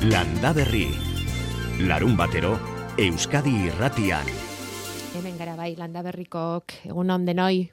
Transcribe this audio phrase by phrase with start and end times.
[0.00, 0.88] Landa Berri.
[1.84, 2.56] Larun batero,
[2.96, 4.24] Euskadi irratian.
[5.12, 7.68] Hemen gara bai, Landa Berrikok, egun on denoi.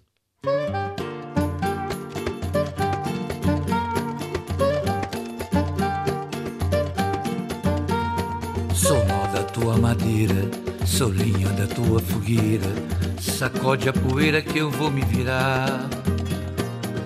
[8.75, 10.51] Sono da tua madeira,
[10.85, 12.67] solinho da tua fogueira,
[13.21, 15.87] sacode a poeira que eu vou me virar.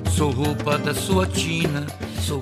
[0.10, 1.86] Sou roupa da sua tina,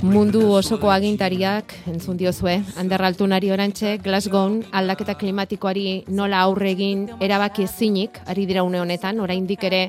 [0.04, 7.64] Mundu osoko agintariak, entzun diozue, Ander Altunari orantxe, Glasgow aldaketa klimatikoari nola aurre egin erabaki
[7.64, 9.82] ezinik, ari dira une honetan, oraindik ere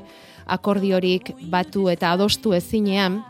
[0.47, 3.21] akordiorik batu eta adostu ezinean,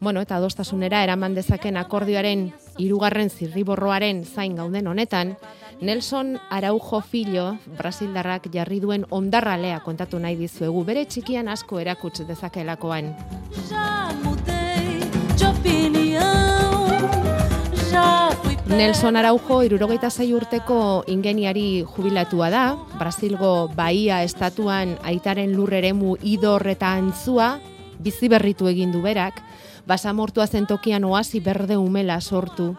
[0.00, 5.36] bueno, eta adostasunera eraman dezaken akordioaren hirugarren zirriborroaren zain gauden honetan,
[5.80, 13.14] Nelson Araujo Filho, Brasildarrak jarri duen ondarralea kontatu nahi dizuegu, bere txikian asko erakutz dezakelakoan.
[18.76, 22.64] Nelson Araujo irurogeita zai urteko ingeniari jubilatua da,
[22.98, 27.54] Brasilgo Bahia estatuan aitaren lurreremu idor eta antzua,
[27.98, 29.40] bizi berritu egin du berak,
[29.88, 32.74] basamortua zentokian oasi berde umela sortu.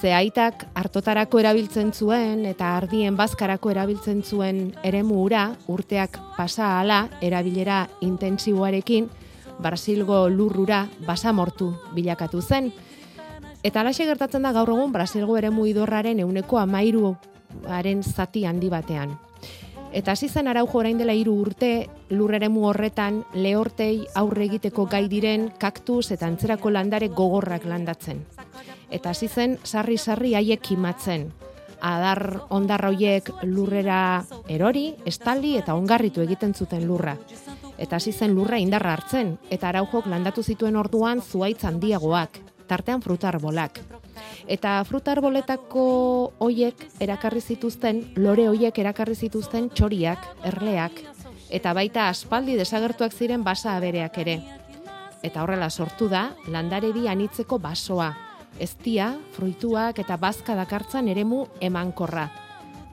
[0.00, 7.08] Ze aitak hartotarako erabiltzen zuen eta ardien bazkarako erabiltzen zuen eremu ura, urteak pasa ala
[7.20, 9.10] erabilera intentsiboarekin,
[9.58, 12.72] Brasilgo lurrura basamortu bilakatu zen.
[13.62, 17.16] Eta alaxe gertatzen da gaur egun Brasilgo ere muidorraren euneko amairu
[17.66, 19.16] haren zati handi batean.
[19.92, 25.48] Eta hasi zen araujo orain dela hiru urte lurreremu horretan lehortei aurre egiteko gai diren
[25.58, 28.20] kaktus eta antzerako landare gogorrak landatzen.
[28.90, 31.30] Eta hasi zen sarri-sarri haiek kimatzen.
[31.80, 37.16] Adar ondarra hoiek lurrera erori, estaldi eta ongarritu egiten zuten lurra.
[37.78, 43.80] Eta hasi zen lurra indarra hartzen, eta araujok landatu zituen orduan zuaitz handiagoak, tartean frutarbolak.
[44.50, 45.84] Eta frutarboletako
[46.42, 51.02] hoiek erakarri zituzten, lore hoiek erakarri zituzten txoriak, erleak,
[51.50, 54.40] eta baita aspaldi desagertuak ziren basa abereak ere.
[55.22, 58.12] Eta horrela sortu da, landaredi anitzeko basoa,
[58.58, 62.28] eztia, fruituak eta bazka dakartzan eremu emankorra.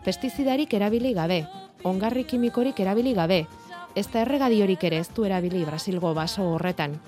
[0.05, 1.45] Pestizidarik erabili gabe,
[1.83, 3.45] ongarri kimikorik erabili gabe,
[3.95, 6.99] ez da erregadiorik ere ez du erabili Brasilgo baso horretan.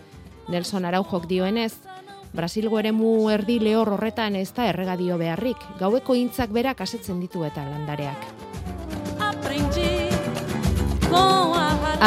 [0.48, 1.74] Nelson Araujok dioenez,
[2.34, 7.64] Brasilgo eremu erdi lehor horretan ez da erregadio beharrik, gaueko intzak berak asetzen ditu eta
[7.68, 8.28] landareak.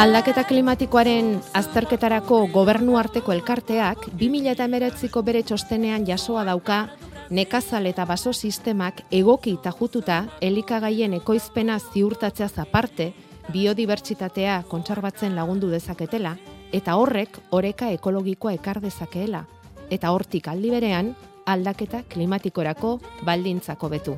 [0.01, 6.85] Aldaketa klimatikoaren azterketarako gobernu arteko elkarteak 2019ko bere txostenean jasoa dauka
[7.29, 13.11] nekazal eta baso sistemak egoki eta jututa elikagaien ekoizpena ziurtatzea aparte
[13.49, 16.35] biodibertsitatea kontserbatzen lagundu dezaketela
[16.71, 19.45] eta horrek oreka ekologikoa ekar dezakeela
[19.89, 21.15] eta hortik aldi berean
[21.45, 24.17] aldaketa klimatikorako baldintzako betu.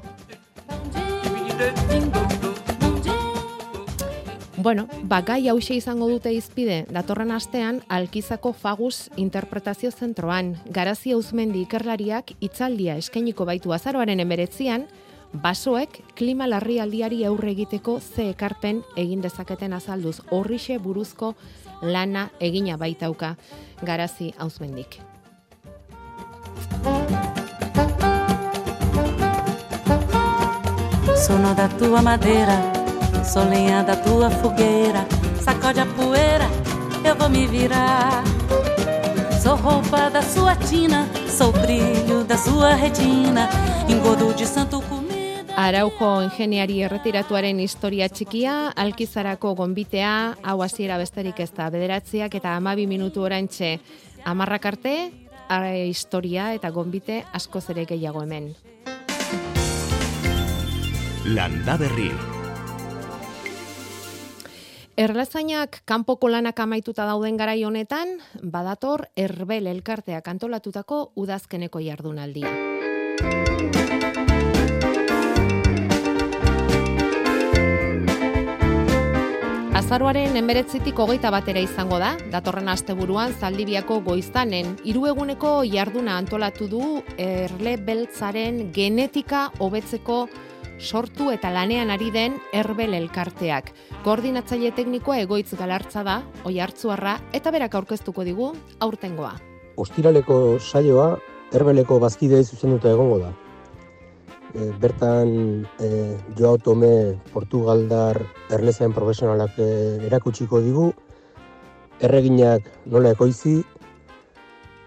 [4.63, 12.31] Bueno, bagai hause izango dute izpide, datorren astean Alkizako Fagus Interpretazio Zentroan, Garazia Uzmendi ikerlariak
[12.39, 14.85] itzaldia eskainiko baitu azaroaren emeretzian,
[15.33, 21.33] basoek klima larrialdiari aurre egiteko ze ekarpen egin dezaketen azalduz horrixe buruzko
[21.81, 23.35] lana egina baitauka
[23.81, 25.01] Garazi Uzmendik.
[31.27, 32.57] Sono da tua madeira,
[33.23, 35.05] sou lenha da tua fogueira.
[35.41, 36.47] Sacode a poeira,
[37.03, 38.23] eu vou me virar.
[39.41, 43.49] Sou roupa da sua tina, sou brilho da sua retina.
[43.89, 45.02] Engodo de santo comida.
[45.53, 52.87] Araujo ingeniari erretiratuaren historia txikia, alkizarako gonbitea, hau hasiera besterik ez da, bederatziak eta amabi
[52.89, 53.75] minutu orantxe
[54.25, 54.95] amarrak arte,
[55.85, 58.55] historia eta gonbite asko zere gehiago hemen.
[61.25, 62.09] Landa Berri.
[64.97, 72.72] Erlazainak kanpoko lanak amaituta dauden garai honetan, badator erbel elkarteak antolatutako udazkeneko jardunaldia.
[79.93, 86.79] Azaroaren emberetzitik hogeita batera izango da, datorren asteburuan zaldibiako goiztanen, hiru eguneko jarduna antolatu du
[87.21, 90.17] erle beltzaren genetika hobetzeko
[90.79, 93.69] sortu eta lanean ari den erbel elkarteak.
[94.01, 98.49] Koordinatzaile teknikoa egoitz galartza da, oi hartzuarra, eta berak aurkeztuko digu
[98.81, 99.35] aurtengoa.
[99.77, 101.19] Ostiraleko saioa
[101.53, 103.35] erbeleko bazkidei zuzenduta egongo da.
[104.53, 108.19] E, bertan e, Joao Tome Portugaldar
[108.53, 110.91] erlezen profesionalak e, erakutsiko digu,
[112.05, 113.63] erreginak nola ekoizi,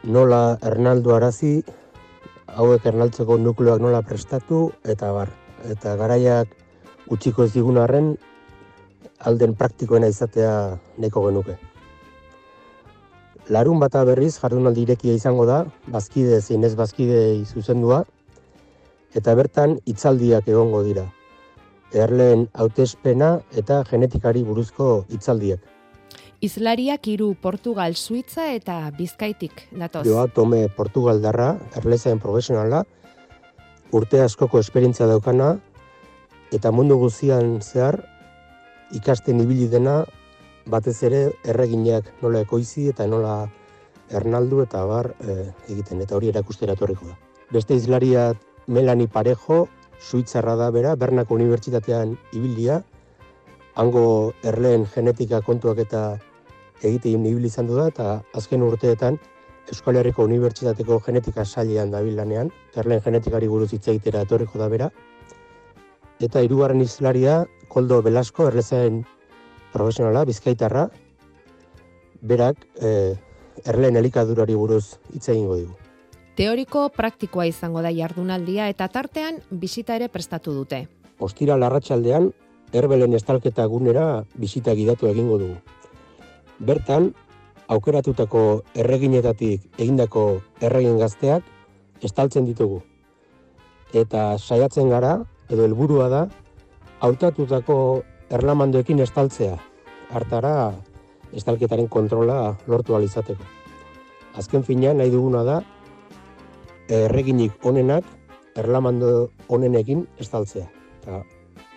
[0.06, 1.64] nola Hernaldo Arazi,
[2.46, 5.32] hauek ernaltzeko nukleoak nola prestatu, eta bar.
[5.66, 6.52] Eta garaiak
[7.10, 8.14] utxiko ez digun arren,
[9.26, 10.52] alden praktikoena izatea
[11.02, 11.56] neko genuke.
[13.50, 18.04] Larun bata berriz jardunaldi irekia izango da, bazkide zein ez bazkide zuzendua,
[19.14, 21.06] eta bertan hitzaldiak egongo dira.
[21.94, 25.60] Erleen hautespena eta genetikari buruzko hitzaldiak.
[26.44, 30.04] Izlariak hiru Portugal, Suitza eta Bizkaitik datoz.
[30.04, 32.82] Joa Tome Portugaldarra, erlezaen profesionala,
[33.96, 35.54] urte askoko esperientzia daukana,
[36.52, 38.02] eta mundu guztian zehar
[38.94, 40.04] ikasten ibili dena
[40.66, 43.46] batez ere erreginak nola ekoizi eta nola
[44.10, 47.16] ernaldu eta bar e, egiten, eta hori erakustera etorriko da.
[47.52, 48.32] Beste izlaria
[48.66, 49.68] Melani Parejo,
[50.00, 52.82] Suitzarra da bera, Bernako Unibertsitatean ibilia,
[53.76, 56.02] hango erleen genetika kontuak eta
[56.82, 59.18] egitein ibili izan da, eta azken urteetan
[59.72, 64.90] Euskal Herriko Unibertsitateko genetika sailean dabil lanean, erleen genetikari buruz hitz egitera etorriko da bera,
[66.20, 69.02] eta hirugarren izlaria Koldo Belasko erlezaen
[69.72, 70.86] profesionala, bizkaitarra,
[72.22, 72.92] berak e,
[73.64, 75.85] erleen elikadurari buruz hitz egingo dugu.
[76.36, 80.82] Teoriko praktikoa izango da jardunaldia eta tartean bisita ere prestatu dute.
[81.18, 82.26] Ostira larratsaldean
[82.76, 85.54] erbelen estalketa gunera bisita gidatu egingo dugu.
[86.60, 87.14] Bertan,
[87.72, 88.42] aukeratutako
[88.76, 90.24] erreginetatik egindako
[90.60, 91.46] erregin gazteak
[92.04, 92.82] estaltzen ditugu.
[93.96, 95.14] Eta saiatzen gara,
[95.48, 96.20] edo helburua da,
[97.00, 97.78] hautatutako
[98.28, 99.56] erlamandoekin estaltzea,
[100.12, 100.52] hartara
[101.32, 103.40] estalketaren kontrola lortu alizateko.
[104.36, 105.56] Azken fina nahi duguna da,
[106.88, 108.04] erreginik onenak
[108.56, 110.66] erlamando onenekin estaltzea.
[111.02, 111.22] Eta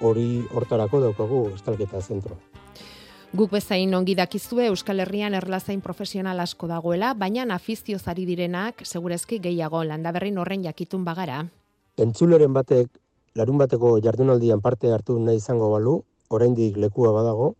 [0.01, 2.37] hori hortarako daukagu estalketa zentroa.
[3.29, 9.83] Guk bezain ongi dakizue Euskal Herrian erlazain profesional asko dagoela, baina afiziozari direnak segurezki gehiago
[9.83, 11.43] landaberrin horren jakitun bagara.
[11.97, 12.87] Entzuleren batek
[13.35, 17.53] larun bateko jardunaldian parte hartu nahi izango balu, oraindik lekua badago,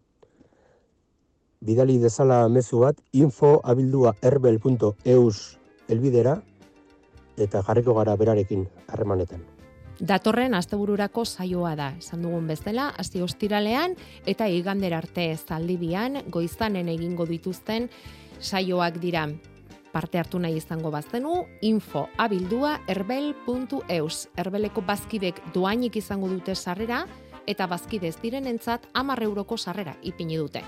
[1.61, 5.57] bidali dezala mezu bat info abildua erbel.eus
[5.89, 6.39] elbidera
[7.39, 9.41] eta jarriko gara berarekin harremanetan.
[9.99, 17.27] Datorren astebururako saioa da, esan dugun bezala, hasti ostiralean eta igander arte zaldibian goizanen egingo
[17.27, 17.89] dituzten
[18.39, 19.27] saioak dira.
[19.91, 24.27] Parte hartu nahi izango bazenu, info abildua erbel.eus.
[24.37, 27.05] Erbeleko bazkidek doainik izango dute sarrera,
[27.49, 30.63] eta bazkidez direnentzat 10 euroko sarrera ipini dute.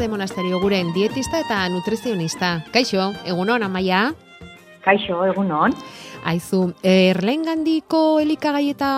[0.00, 2.62] De Monasterio guren dietista eta nutrizionista.
[2.72, 4.14] Kaixo, egunon Amaia?
[4.80, 5.74] Kaixo, egunon.
[6.24, 8.92] Aizu, erlengandiko elikagai eta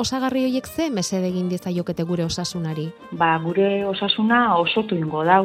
[0.00, 2.86] osagarri horiek ze mesede egin diezaiokete gure osasunari?
[3.12, 5.42] Ba, gure osasuna osotu ingo dau.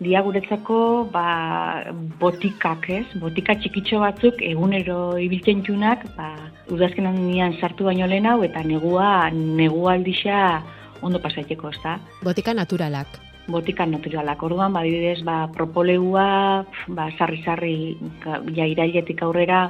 [0.00, 1.24] Dia guretzako ba,
[2.20, 3.06] botikak, ez?
[3.22, 6.34] Botika txikitxo batzuk egunero ibiltzen junak, ba,
[6.68, 10.60] udazken nian sartu baino lehen hau eta negua, negua aldixa
[11.00, 11.96] ondo pasaiteko, ez da?
[12.20, 13.29] Botika naturalak.
[13.50, 14.42] Botika naturalak.
[14.42, 17.96] Orduan, ba, adibidez, ba, propoleua, ba, sarri-sarri,
[18.56, 19.64] ja irailetik aurrera,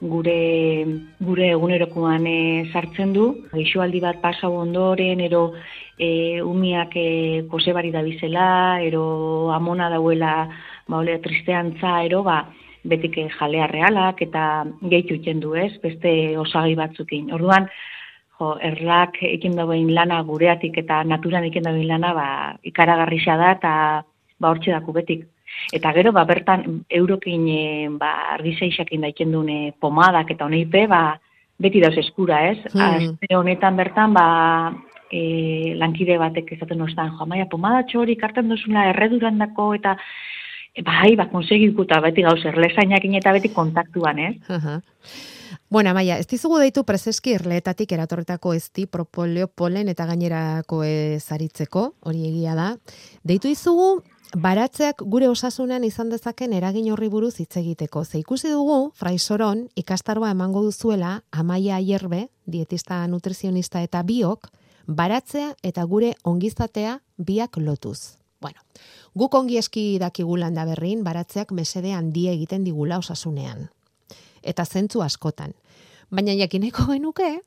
[0.00, 0.86] gure
[1.20, 2.38] gure egunerokoan e,
[2.72, 3.26] sartzen du.
[3.52, 5.52] Gaixoaldi bat pasau ondoren, ero
[5.98, 7.08] e, umiak e,
[7.50, 10.48] kosebari da bizela, ero amona dauela
[10.88, 12.42] ba, ole, tristeantza, ero ba,
[12.84, 17.32] betik jalea realak eta gehitu du ez, beste osagai batzukin.
[17.32, 17.68] Orduan,
[18.40, 22.28] jo, erlak ekin dagoen lana gureatik eta naturan ekin dagoen lana ba,
[22.64, 23.72] ikaragarrisa da eta
[24.40, 25.26] ba, hortxe daku betik.
[25.76, 27.62] Eta gero, ba, bertan, eurokin e,
[28.00, 31.18] ba, argizeixakin daiken dune pomadak eta honeipe, ba,
[31.60, 32.58] beti dauz eskura, ez?
[32.72, 33.10] Hmm.
[33.12, 34.26] Aste honetan bertan, ba,
[35.12, 39.98] e, lankide batek ezaten ostan, jo, maia, pomada txori, kartan duzuna erredurandako, eta
[40.72, 44.34] e, bai, ba, konsegiko eta beti gauz erlezainakin eta beti kontaktuan, ez?
[44.56, 44.78] Aha.
[45.70, 52.24] Bueno, Amaia, ez dizugu deitu prezeski erleetatik eratorretako ezti propoleo polen eta gainerako ezaritzeko, hori
[52.26, 52.72] egia da.
[53.22, 54.02] Deitu dizugu
[54.34, 58.02] baratzeak gure osasunean izan dezaken eragin horri buruz hitz egiteko.
[58.04, 64.50] Ze ikusi dugu, fraisoron, ikastaroa emango duzuela, Amaia Aierbe, dietista nutrizionista eta biok,
[64.88, 68.16] baratzea eta gure ongizatea biak lotuz.
[68.40, 68.58] Bueno,
[69.14, 73.68] guk ongi eski dakigu landa berrin, baratzeak mesede handia egiten digula osasunean.
[74.42, 75.52] Eta zentzu askotan.
[76.10, 77.38] Baina jakineko genuke,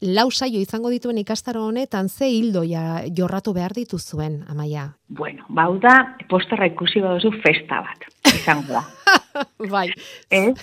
[0.00, 4.92] lau saio izango dituen ikastaro honetan ze hildoia jorratu behar dituzuen, amaia?
[5.08, 8.84] Bueno, bau da, posterra ikusi baduzu festa bat, izango da.
[9.74, 9.88] bai.
[10.30, 10.54] Ez?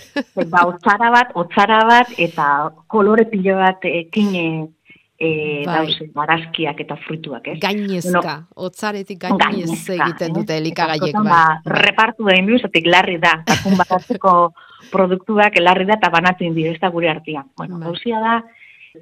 [0.48, 4.70] Ba, otzara bat, otzara bat, eta kolore pilo bat ekin
[5.20, 5.76] e, Bai.
[5.80, 7.58] dauze, barazkiak eta fruituak, ez?
[7.64, 8.36] Gainezka,
[8.68, 10.34] otzaretik gainez egiten eh?
[10.36, 11.32] dute elikagaiek, bai.
[11.32, 14.36] Ba, repartu da inbiuzatik larri da, takun batatzeko
[14.94, 17.48] produktuak larri da eta banatu indi, ez da gure artean.
[17.58, 17.90] Bueno, Bai.
[17.90, 18.40] gauzia da,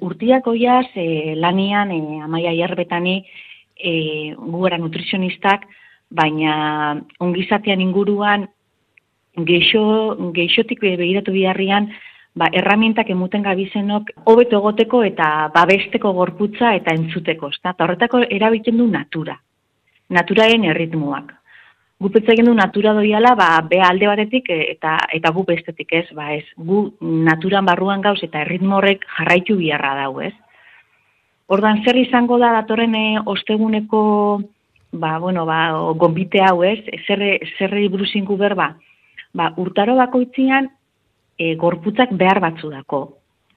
[0.04, 3.20] urtiak oiaz, e, lanian, e, amaia hierbetani,
[3.74, 3.94] e,
[4.38, 5.66] gu gara nutrizionistak,
[6.14, 8.46] baina ongizatean inguruan,
[9.34, 9.82] geixo,
[10.34, 11.90] geixotik begiratu biharrian,
[12.34, 17.50] ba, erramientak emuten gabizenok hobeto egoteko eta babesteko gorputza eta entzuteko?
[17.54, 19.38] Eta horretako erabiltzen du natura.
[20.14, 21.32] Naturaren erritmoak.
[22.04, 26.06] Gupetza egin du natura doiala, ba, be alde batetik e, eta eta gu bestetik ez,
[26.12, 26.44] ba ez.
[26.58, 30.34] Gu naturan barruan gauz eta erritmo horrek jarraitu biharra dau, ez?
[31.54, 34.02] Ordan zer izango da datorren e, osteguneko
[34.92, 36.82] ba, bueno, ba, gonbite hau, ez?
[37.06, 37.22] Zer
[37.58, 38.74] zerri buruz berba?
[39.34, 40.68] Ba, urtaro bakoitzian
[41.38, 43.04] e, gorputzak behar batzu dako,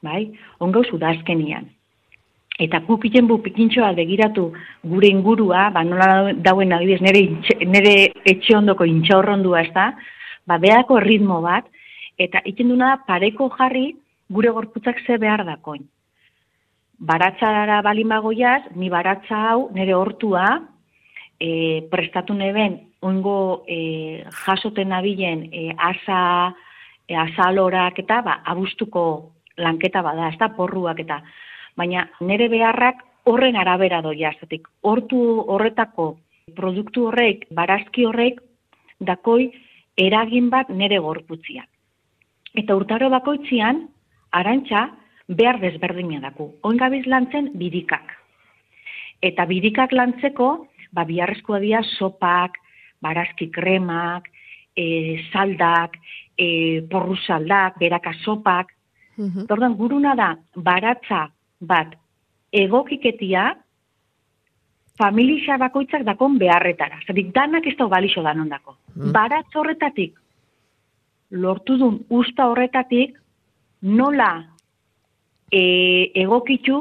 [0.02, 0.28] bai?
[0.60, 1.68] Ongauz udazkenian.
[2.58, 4.48] Eta guk iten bu pikintxoa begiratu
[4.84, 9.92] gure ingurua, ba, nola dauen adibidez intxe- nere etxe ondoko intxaurrondua ez da,
[10.48, 11.66] ba, beharako ritmo bat,
[12.18, 13.96] eta iten duna da pareko jarri
[14.30, 15.86] gure gorputzak ze behar dakoin.
[17.00, 20.64] Baratzara balin bagoiaz, ni baratza hau, nire hortua,
[21.40, 26.56] e, prestatu neben, oingo e, jasoten nabilen e, asa,
[27.08, 31.22] e, azalorak eta ba, abustuko lanketa bada, ez da, porruak eta,
[31.78, 36.18] baina nire beharrak horren arabera doia, zetik, hortu horretako
[36.56, 38.40] produktu horrek, barazki horrek,
[39.00, 39.50] dakoi
[39.98, 41.66] eragin bat nire gorputzian.
[42.56, 43.84] Eta urtaro bakoitzian,
[44.32, 44.88] arantxa,
[45.28, 46.54] behar desberdina daku.
[46.64, 48.14] Oingabiz lantzen bidikak.
[49.22, 52.58] Eta bidikak lantzeko, ba, biharrezkoa dira sopak,
[53.04, 54.30] barazki kremak,
[54.78, 55.98] e, saldak,
[56.38, 58.74] e, porru saldak, beraka sopak.
[59.18, 59.48] Mhm.
[59.50, 61.28] Ordan guruna da, baratza
[61.60, 61.96] bat
[62.52, 63.56] egokiketia,
[64.98, 67.00] familia bakoitzak dakon beharretara.
[67.08, 68.76] Zerik danak ez da balixo danondako.
[68.96, 69.12] Mm.
[69.14, 70.18] Baratz horretatik,
[71.32, 73.18] lortu dun usta horretatik,
[73.82, 74.32] nola
[75.52, 75.62] e,
[76.24, 76.80] egokitu,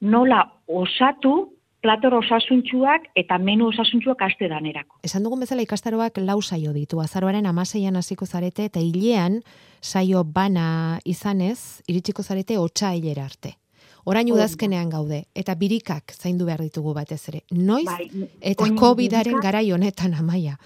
[0.00, 1.50] nola osatu,
[1.80, 4.98] plator osasuntxuak eta menu osasuntxuak aste danerako.
[5.02, 7.00] Esan dugun bezala ikastaroak lau saio ditu.
[7.00, 9.40] Azaroaren amaseian hasiko zarete eta hilean
[9.80, 13.56] saio bana izanez, iritsiko zarete otsa hilera arte.
[14.04, 17.42] Orain udazkenean gaude, eta birikak zaindu behar ditugu batez ere.
[17.52, 18.08] Noiz, Bai,
[18.40, 20.56] eta COVID-aren garai honetan, amaia.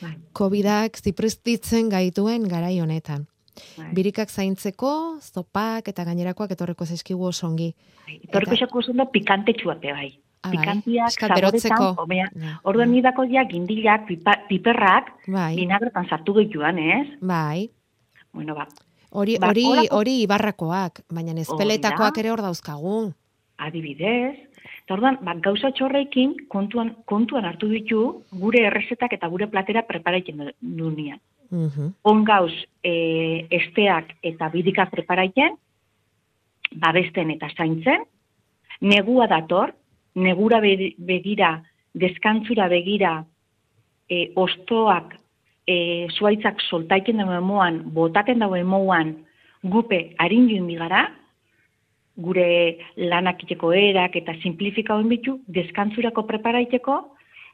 [0.00, 3.26] Bai, COVID-ak ziprestitzen gaituen garai honetan.
[3.76, 3.90] bai.
[3.92, 7.74] Birikak zaintzeko, zopak eta gainerakoak etorreko zaizkigu oso ongi.
[8.32, 10.18] Torko Eta- pikantetxuak be bai.
[10.42, 10.52] Bai.
[10.56, 11.68] Pikantiak, Pixkat berotzeko.
[11.76, 12.28] saboretan, homea.
[12.34, 12.60] Ja.
[12.64, 17.08] Orduan nidako ja gindilak, pipa, piperrak, Bai, vinagretan sartu gehituan, ez?
[17.20, 17.70] bai.
[18.32, 18.66] Bueno, ba,
[19.12, 23.12] Hori, Ba, hori, horako- hori ibarrakoak, baina ezpeletakoak ere hor dauzkagu.
[23.58, 24.36] adibidez,
[24.84, 30.52] eta orduan, ba, gauza txorrekin kontuan, kontuan hartu ditu gure errezetak eta gure platera preparaiten
[30.60, 31.18] dunean.
[31.50, 31.94] Mhm.
[32.02, 35.56] On gauz e, esteak eta bidikak preparaiten,
[36.72, 38.04] babesten eta zaintzen,
[38.80, 39.74] negua dator,
[40.14, 41.62] negura be- begira,
[41.94, 43.24] deskantzura begira,
[44.08, 45.14] e, ostoak,
[45.66, 49.16] e, zuaitzak soltaiken dauen moan, botaten dauen moan,
[49.62, 51.08] gupe harin joan bigara,
[52.20, 56.96] gure lanak iteko erak eta simplifikauen bitu, deskantzurako preparaiteko,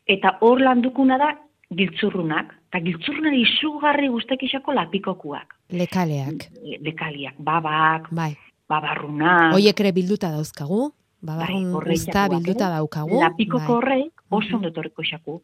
[0.06, 1.32] eta hor landukuna da
[1.76, 2.52] giltzurrunak.
[2.70, 5.54] Eta giltzurrunak izugarri guztekisako lapikokuak.
[5.70, 6.48] Lekaleak,
[6.82, 8.34] Lekaliak, babak, bai.
[8.68, 9.54] babarrunak.
[9.54, 10.90] Hoiek ere bilduta dauzkagu,
[11.26, 13.18] babarrun Bai, usta bilduta daukagu.
[13.20, 13.76] Lapikoko bai.
[13.76, 15.42] horrek oso ondo etorriko xaku.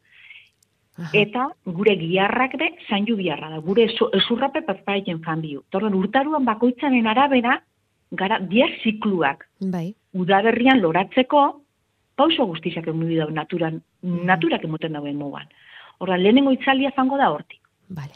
[0.99, 1.11] Aha.
[1.17, 3.59] Eta gure giharrak be zaindu biharra da.
[3.65, 5.63] Gure esu- esurrape pazparaiten fan biu.
[5.71, 7.63] Torren urtaruan bakoitzaren arabera,
[8.13, 11.63] gara diar zikluak Bai, udaberrian loratzeko,
[12.15, 14.25] pauso guztizak egun dau naturan, Mhm.
[14.27, 15.49] naturak emoten dauen mogan.
[15.99, 17.61] Horra, lehenengo itzaldia fango da hortik.
[17.89, 18.13] bale.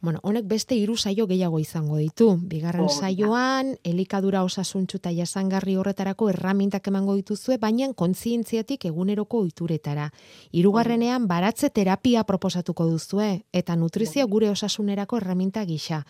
[0.00, 2.28] Bueno, honek beste hiru saio gehiago izango ditu.
[2.46, 2.92] Bigarren da.
[2.92, 10.12] saioan, elikadura osasuntsu eta jasangarri horretarako erramintak emango dituzue, baina kontzientziatik eguneroko ohituretara.
[10.52, 16.04] Hirugarrenean baratze terapia proposatuko duzue eta nutrizio gure osasunerako erraminta gisa.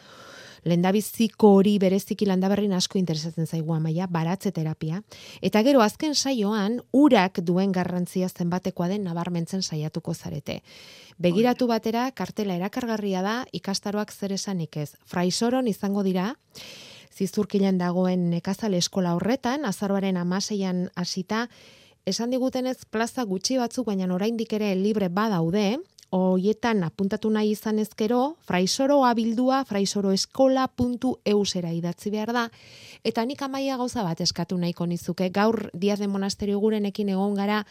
[0.64, 5.02] Lendabiziko hori bereziki landaberrin asko interesatzen zaigu amaia, baratze terapia.
[5.42, 10.62] Eta gero azken saioan, urak duen garrantzia zenbatekoa den nabarmentzen saiatuko zarete.
[11.18, 14.92] Begiratu batera, kartela erakargarria da, ikastaroak zer esanik ez.
[15.06, 16.34] Fraisoron izango dira,
[17.18, 21.48] zizurkilen dagoen nekazal eskola horretan, azaroaren amaseian hasita,
[22.06, 25.78] esan digutenez plaza gutxi batzuk, baina oraindik ere libre badaude,
[26.10, 32.50] hoietan apuntatu nahi izan ezkero, fraisoroa bildua, fraisoroeskola.eusera idatzi behar da,
[33.04, 37.66] eta nik amaia gauza bat eskatu nahiko nizuke, gaur diaz de monasterio gurenekin egon gara,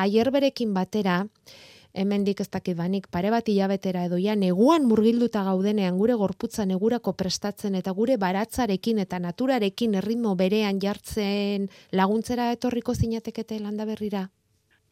[0.00, 1.26] aierberekin batera,
[1.92, 7.12] hemendik ez dakit banik pare bat hilabetera edo ja neguan murgilduta gaudenean gure gorputza negurako
[7.12, 14.30] prestatzen eta gure baratzarekin eta naturarekin erritmo berean jartzen laguntzera etorriko zinatekete landa berrira?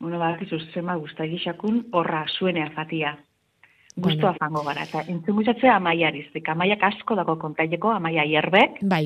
[0.01, 3.17] Bueno, badakizu zema guzta egixakun horra zuenea fatia.
[4.01, 4.87] Guztua fango gara.
[4.89, 6.29] Eta entzun gutxatzea amaiariz.
[6.55, 8.81] Amaiak asko dago kontaileko, amaia hierbek.
[8.95, 9.05] Bai.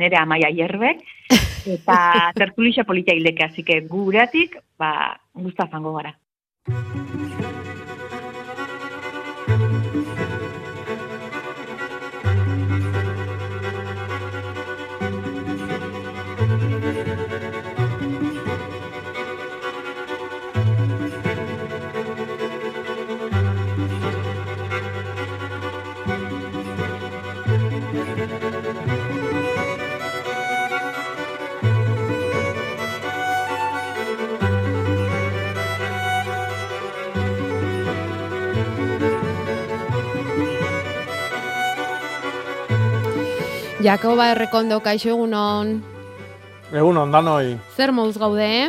[0.00, 1.04] Nere amaia hierbek.
[1.76, 1.98] Eta
[2.38, 6.16] tertulixa politia hildeke, azike gureatik, ba, guztua fango gara.
[43.82, 45.80] Jakoba errekondo, kaixo egunon.
[46.70, 47.56] Egunon, danoi.
[47.74, 48.68] Zer mouz gaude, eh?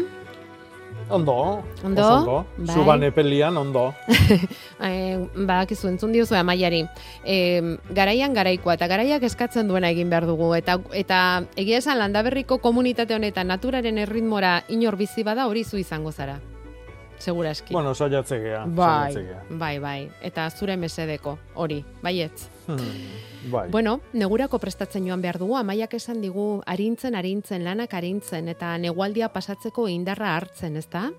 [1.10, 1.63] Ondo.
[1.86, 2.08] Ondo?
[2.08, 2.38] Ondo.
[2.58, 2.74] Bai.
[2.74, 3.93] Zuban epelian, ondo.
[4.84, 6.82] E, badakizu entzun diozu amaiari.
[7.24, 10.50] E, garaian garaikoa eta garaiak eskatzen duena egin behar dugu.
[10.58, 11.20] Eta, eta
[11.55, 16.41] egia esan landaberriko komunitate honetan naturaren erritmora inor bizi bada hori zu izango zara.
[17.23, 17.73] Seguraski.
[17.73, 18.65] Bueno, saiatzegea.
[18.67, 19.13] bai,
[19.49, 19.99] bai, bai.
[20.21, 22.49] Eta zure mesedeko hori, baietz.
[22.67, 23.69] Hmm, bai.
[23.71, 29.29] Bueno, negurako prestatzen joan behar dugu, amaiak esan digu, arintzen, arintzen, lanak arintzen, eta negualdia
[29.31, 31.09] pasatzeko indarra hartzen, ezta?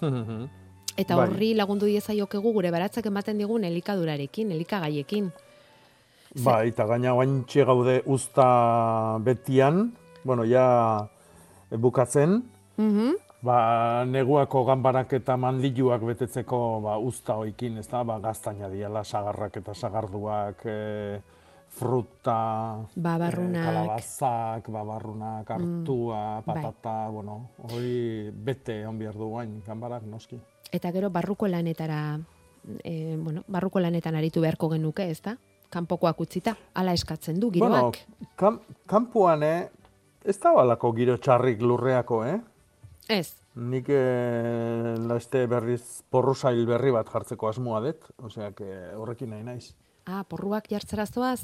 [0.00, 0.48] Hmm,
[0.96, 1.24] Eta Bai.
[1.28, 5.30] horri lagundu diezaiokegu gure baratzak ematen digun elikadurarekin, elikagaiekin.
[6.44, 9.94] bai, eta gaina guantxe gaude usta betian,
[10.24, 11.08] bueno, ja
[11.70, 12.42] bukatzen,
[12.76, 13.14] Mhm.
[13.42, 19.56] Ba, neguako ganbarak eta mandiluak betetzeko ba, usta oikin, ez da, ba, gaztaina diala, sagarrak
[19.62, 21.20] eta sagarduak, e,
[21.72, 23.62] fruta, Babarrunak.
[23.62, 26.54] e, kalabazak, babarrunak, hartua, bai.
[26.62, 30.38] patata, bueno, hori bete on behar du guain, ganbarak noski.
[30.72, 32.20] Eta gero barruko lanetara,
[32.84, 35.36] e, bueno, barruko lanetan aritu beharko genuke, ezta?
[35.72, 37.96] Kanpokoak utzita, hala eskatzen du Bueno, giroak.
[38.36, 39.70] kan, kanpoan, eh,
[40.24, 42.40] ez da balako giro txarrik lurreako, eh?
[43.12, 43.34] Ez.
[43.54, 49.74] Nik eh, laste berriz porrusail berri bat jartzeko asmoa dut, osea, que horrekin nahi naiz.
[50.08, 51.42] Ah, porruak jartzera zoaz?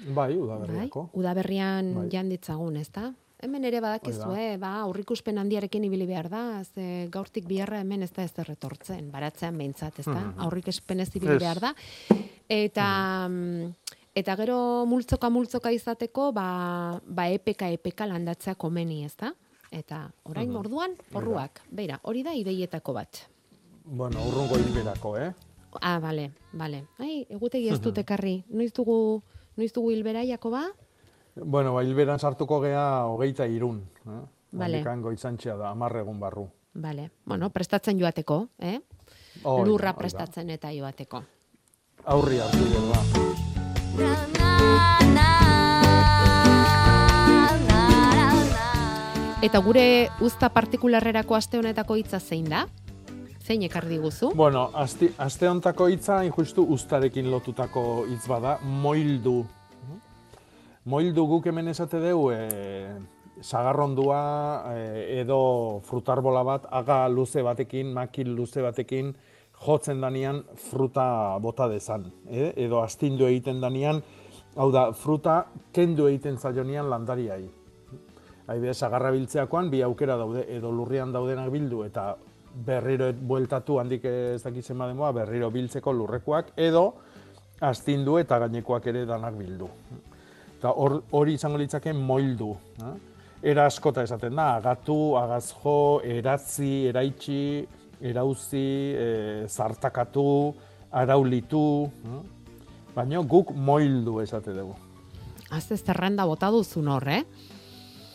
[0.00, 1.10] Bai, Bai, udaberriako.
[1.14, 2.08] udaberrian Bai.
[2.12, 3.12] jan ditzagun, ezta?
[3.40, 8.24] Hemen ere badakizue, ba, aurrikuspen handiarekin ibili behar da, ze gaurtik biharra hemen ez da
[8.26, 10.12] ez erretortzen, baratzean behintzat, ezta?
[10.18, 10.40] Mhm.
[10.44, 11.40] Aurrikespen ez ibili Ez.
[11.40, 11.70] behar da.
[12.48, 13.70] Eta, mm,
[14.14, 14.58] eta gero
[14.90, 19.32] multzoka multzoka izateko, ba, ba epeka epeka landatzea komeni, ezta?
[19.70, 20.56] Eta orain Mhm.
[20.56, 23.16] orduan, porruak, beira, hori da ideietako bat.
[23.84, 25.32] Bueno, urrungo hilberako, eh?
[25.80, 26.86] Ah, bale, bale.
[26.98, 27.82] Ai, egutegi ez Mhm.
[27.84, 28.44] dut ekarri.
[28.48, 29.22] Noiz dugu,
[29.56, 30.66] noiz dugu hilbera, Jakoba?
[31.36, 33.88] Bueno, ba, hilberan sartuko gea hogeita irun.
[34.06, 34.20] Eh?
[34.52, 34.82] Bale.
[34.82, 36.48] Goitzantxea da, amarre egun barru.
[36.74, 37.10] Bale.
[37.24, 38.80] Bueno, prestatzen joateko, eh?
[39.44, 41.22] Hori da, Lurra prestatzen eta joateko.
[42.04, 43.00] Aurri hartu da.
[49.40, 52.66] Eta gure uzta partikularrerako aste honetako hitza zein da?
[53.40, 54.34] Zein ekarri diguzu?
[54.36, 59.38] Bueno, aste, aste hontako hitza, injustu ustarekin lotutako hitz bada, moildu.
[60.92, 62.90] Moildu guk hemen esate dugu, e,
[63.40, 64.18] sagarrondua
[64.74, 64.82] e,
[65.22, 65.38] edo
[65.88, 69.14] frutarbola bat, aga luze batekin, makil luze batekin,
[69.64, 72.10] jotzen danian fruta bota dezan.
[72.28, 72.52] E?
[72.66, 74.02] Edo astindu egiten danian,
[74.60, 77.46] hau da, fruta kendu egiten zaionian landariai.
[78.50, 82.16] Adibidez, sagarra biltzeakoan bi aukera daude, edo lurrian daudenak bildu eta
[82.66, 86.88] berriro bueltatu handik ez dakiz ema denboa, berriro biltzeko lurrekoak, edo
[87.62, 89.68] astindu eta gainekoak ere danak bildu.
[90.58, 92.50] Eta hor- hori izango litzake moildu.
[92.82, 92.96] eh?
[93.52, 97.38] Era askota esaten da, agatu, agazjo, eratzi, eraitsi,
[98.00, 100.54] erauzi, e, zartakatu,
[100.92, 101.62] araulitu,
[102.04, 102.20] eh?
[102.96, 104.74] baina guk moildu esate dugu.
[105.50, 107.22] Azte zerrenda bota duzun hor, eh?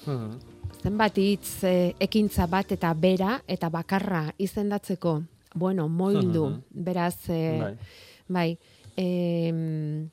[0.05, 0.39] Mhm.
[0.83, 5.23] Zenbat hitz eh, ekintza bat eta bera eta bakarra izendatzeko,
[5.55, 6.61] bueno, moildu, Mhm.
[6.83, 7.77] beraz, eh, Bai.
[8.27, 8.57] bai,
[8.97, 10.09] em,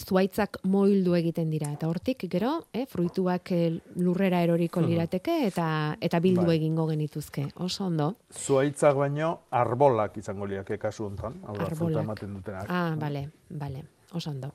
[0.00, 6.20] zuaitzak moildu egiten dira eta hortik gero, eh, fruituak eh, lurrera eroriko lirateke eta eta
[6.20, 6.56] bildu Bai.
[6.56, 7.48] egingo genituzke.
[7.56, 8.14] Oso ondo.
[8.32, 12.64] Zuaitzak baino arbolak izango liake kasu hontan, hau da ematen dutenak.
[12.68, 13.84] Ah, bale, bale.
[14.12, 14.54] Oso ondo.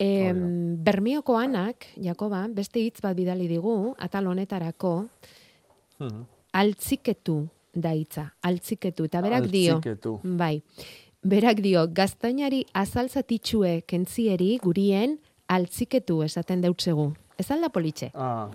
[0.00, 5.08] Em, Bermioko anak, Jakoba, beste hitz bat bidali digu, atal honetarako,
[6.00, 6.22] Mhm.
[6.56, 9.04] altziketu da hitza, altziketu.
[9.04, 10.20] Eta berak dio, Altziketu.
[10.24, 10.62] bai,
[11.22, 17.12] berak dio, gaztainari azaltzatitxue kentzieri gurien altziketu esaten deutzegu.
[17.36, 18.10] Ez alda politxe?
[18.14, 18.48] Ah,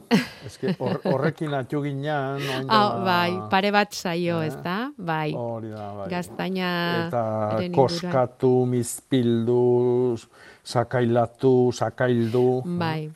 [0.46, 4.92] eske hor, horrekin atxu ginean, Ah, bai, pare bat saio, Eh, ez da?
[4.98, 6.10] Bai, Hori da, bai.
[6.10, 7.08] gaztaina...
[7.08, 7.72] Eta inguruan.
[7.74, 10.18] koskatu, mizpildu,
[10.66, 12.62] sakailatu, sakaildu.
[12.80, 13.10] Bai.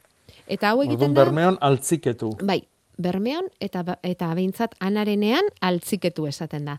[0.47, 1.23] Eta hau egiten Orduan da...
[1.25, 2.31] bermeon altziketu.
[2.45, 2.62] Bai,
[3.01, 6.77] bermeon eta ba- eta behintzat anarenean altziketu esaten da.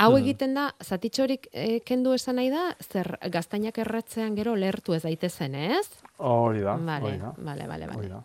[0.00, 5.02] Hau egiten da, zatitxorik eh, kendu esan nahi da, zer gaztainak erratzean gero lertu ez
[5.04, 5.84] daitezen, ez?
[6.16, 7.34] Hori da, Vale, hori da.
[7.36, 8.22] vale, vale, vale.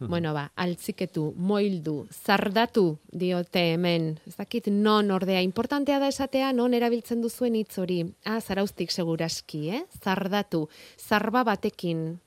[0.00, 4.20] Bueno, ba, altziketu, moildu, zardatu diote hemen.
[4.26, 5.40] Ez dakit non ordea.
[5.42, 8.04] Importantea da esatea non erabiltzen duzuen hitz hori.
[8.24, 9.82] Ah, zaraustik seguraski, eh?
[10.04, 10.68] Zardatu.
[10.96, 12.20] Zarba batekin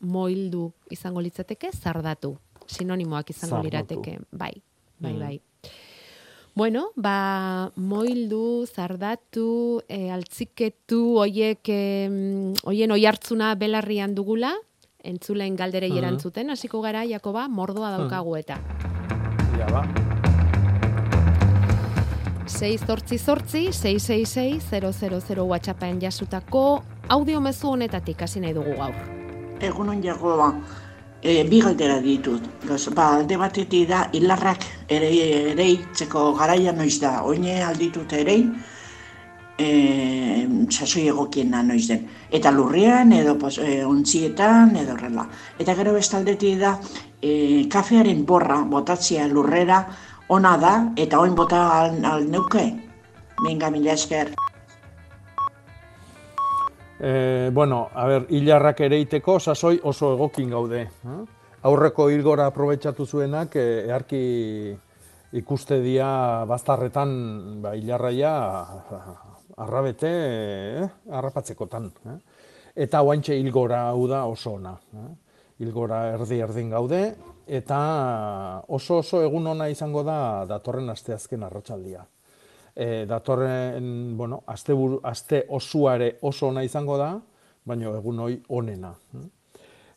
[0.00, 2.36] moildu izango litzateke, zardatu.
[2.66, 3.70] Sinonimoak izango Zardatu.
[4.00, 4.18] lirateke.
[4.32, 4.52] Bai,
[4.98, 5.18] bai, Mm.
[5.18, 5.40] bai.
[6.54, 14.52] Bueno, ba, moildu, zardatu, e, altziketu, oiek, em, oien oihartzuna belarrian dugula,
[15.04, 15.98] entzulen galderei Mhm.
[15.98, 18.58] erantzuten, hasiko gara, Jakoba, mordoa daukagu eta.
[19.58, 19.86] Ja, ba.
[22.46, 28.94] 6 zortzi zortzi, 666 WhatsAppen jasutako audio mezu honetatik hasi nahi dugu gaur.
[29.60, 30.52] Egunon jagoa,
[31.22, 32.42] e, bi galdera ditut.
[32.66, 35.10] Gaz, ba, alde batetik da, hilarrak ere,
[35.52, 37.22] ereitzeko garaia noiz da.
[37.22, 38.52] Oine alditut erein,
[39.58, 42.06] e, sasoi egokiena noiz den.
[42.30, 45.26] Eta lurrean, edo pos, e, ontzietan, edo horrela.
[45.58, 46.76] Eta gero bestaldetik da,
[47.20, 49.84] e, kafearen borra, botatzea lurrera,
[50.28, 52.64] ona da, eta oin bota al, al neuke.
[53.42, 54.32] Venga, mila esker.
[57.02, 60.82] E, bueno, a ber, hilarrak ereiteko sasoi oso egokin gaude.
[60.86, 61.20] eh?
[61.62, 64.22] Aurreko hilgora aprobetxatu zuenak, e, eharki
[65.32, 68.32] ikuste dia baztarretan ba, hilarraia
[69.56, 70.88] arrabete eh?
[71.10, 71.90] arrapatzekotan.
[72.06, 72.16] Eh?
[72.86, 74.76] Eta oantxe hilgora hau da oso ona.
[74.94, 75.10] Eh?
[75.62, 77.02] Hilgora erdi erdin gaude,
[77.46, 77.78] eta
[78.68, 82.02] oso oso egun ona izango da datorren asteazken arratsaldia
[82.74, 87.12] e, datorren, bueno, aste, buru, aste osuare oso ona izango da,
[87.64, 88.92] baina egun hoi onena.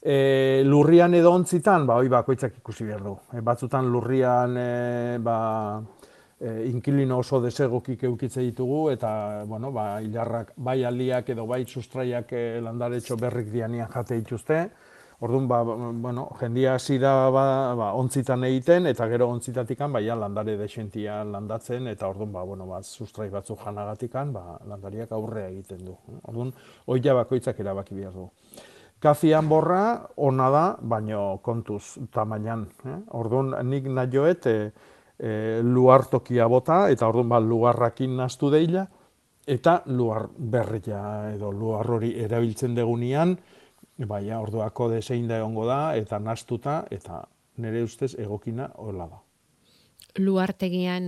[0.06, 3.16] E, lurrian edo ontzitan, ba, hoi bakoitzak ikusi behar du.
[3.34, 5.38] E, batzutan lurrian, e, ba,
[6.40, 12.34] e, inkilino oso desegokik eukitze ditugu, eta, bueno, ba, hilarrak bai aldiak edo bai sustraiak
[12.34, 14.66] e, landaretxo berrik dianian jate dituzte,
[15.20, 20.16] Orduan, ba, bueno, jendia hasi da ba, ba, ontzitan egiten, eta gero ontzitatikan, ba, ja,
[20.20, 25.86] landare desentia landatzen, eta orduan, ba, bueno, ba, sustrai batzuk janagatikan, ba, landariak aurrea egiten
[25.88, 25.96] du.
[26.28, 26.52] Orduan,
[26.92, 28.28] oia bakoitzak erabaki behar du.
[29.00, 32.68] Kafian borra, ona da, baino kontuz, tamainan.
[32.84, 33.00] Eh?
[33.16, 34.72] Orduan, nik nahioet, e,
[35.20, 38.86] e, luartokia bota, eta orduan, ba, luarrakin nastu deila,
[39.46, 43.36] eta luar berria edo luar hori erabiltzen degunean,
[43.98, 47.24] baina orduako desein da egongo da, eta nastuta, eta
[47.62, 49.22] nire ustez egokina hola da.
[50.20, 51.06] Luartegian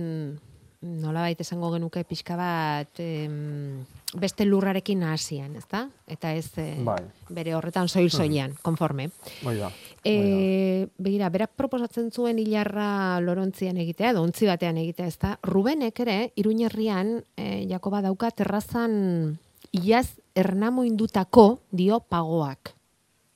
[0.80, 3.82] nolabait esango genuke pixka bat em,
[4.14, 5.88] beste lurrarekin hasian, ezta?
[6.06, 7.00] Eta ez eh, Bai.
[7.34, 9.08] bere horretan soil soilean, konforme.
[9.44, 9.72] Hoi da.
[10.06, 15.34] E, begira, berak proposatzen zuen hilarra lorontzian egitea, edo ontzi batean egitea, ezta?
[15.42, 19.38] Rubenek ere, Iruñerrian, e, Jakoba dauka terrazan
[19.74, 22.72] iaz ernamoindutako dio pagoak.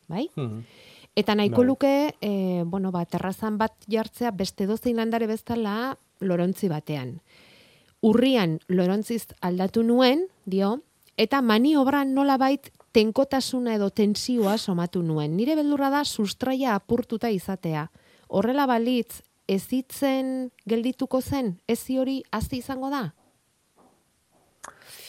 [0.06, 0.28] Bai?
[0.36, 0.62] Mhm.
[1.14, 1.66] Eta nahiko Bai.
[1.66, 7.18] luke, e, bueno, ba, terrazan bat jartzea beste dozein landare bezala lorontzi batean.
[8.02, 10.80] Urrian lorontziz aldatu nuen, dio,
[11.16, 15.36] eta maniobran nolabait tenkotasuna edo tensioa somatu nuen.
[15.36, 17.90] Nire beldurra da sustraia apurtuta izatea.
[18.28, 23.14] Horrela balitz, ezitzen geldituko zen, ezi hori hazi izango da?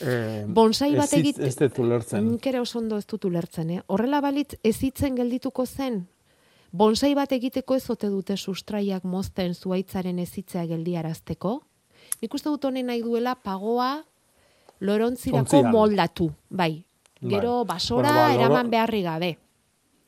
[0.01, 2.25] Eh, Bonsai bat egit- Ez dut ulertzen.
[2.31, 3.81] Nik ere oso ondo ez dut ulertzen, eh?
[3.87, 6.07] Horrela balitz ezitzen geldituko zen.
[6.71, 11.61] Bonsai bat egiteko ez ote dute sustraiak mozten zuaitzaren ezitzea geldiarazteko.
[12.23, 13.97] Nik uste dut honen nahi duela pagoa
[14.79, 15.71] lorontzirako Ontzian.
[15.71, 16.29] moldatu.
[16.49, 16.77] Bai.
[17.19, 17.29] Bai.
[17.33, 19.37] Gero basora Bueno, ba, eraman beharri gabe.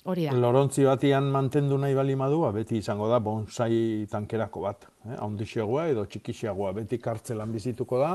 [0.06, 0.36] Hori da.
[0.38, 4.86] Lorontzi batian mantendu nahi bali madua, beti izango da bonsai tankerako bat.
[5.10, 5.16] Eh?
[5.18, 8.12] Haundixeagoa edo txikixiagoa, beti kartzelan bizituko da,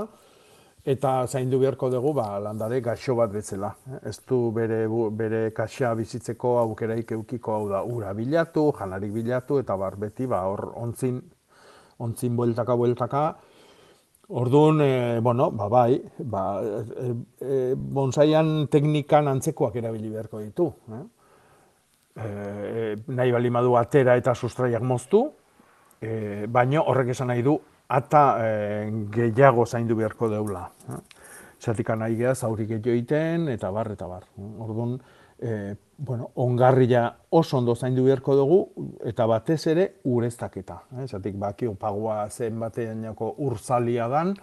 [0.85, 3.75] eta zaindu beharko dugu ba, landare gaixo bat bezala.
[3.91, 4.09] eh.
[4.09, 9.77] Ez du bere, bere kaxa bizitzeko aukeraik eukiko hau da ura bilatu, janarik bilatu, eta
[9.77, 11.21] bar beti ba, hor ontzin,
[11.99, 13.25] ontzin bueltaka bueltaka,
[14.33, 20.69] Orduan, e, bueno, ba, bai, ba, e, e, bonsaian teknikan antzekoak erabili beharko ditu.
[20.95, 21.03] Eh?
[22.15, 22.29] E,
[23.11, 25.25] nahi bali madu atera eta sustraiak moztu,
[25.99, 27.57] e, baino horrek esan nahi du
[27.91, 28.53] ata e,
[29.11, 30.69] gehiago zaindu beharko deula.
[30.95, 31.01] Eh?
[31.61, 34.31] Zatik nahi geha zauri gehiago egiten eta bar, eta bar.
[34.39, 34.95] Orduan,
[35.41, 38.61] e, bueno, ongarria oso ondo zaindu beharko dugu
[39.05, 40.83] eta batez ere ureztaketa.
[41.01, 41.07] Eh?
[41.09, 44.35] Zatik baki pagua zen batean urzalia dan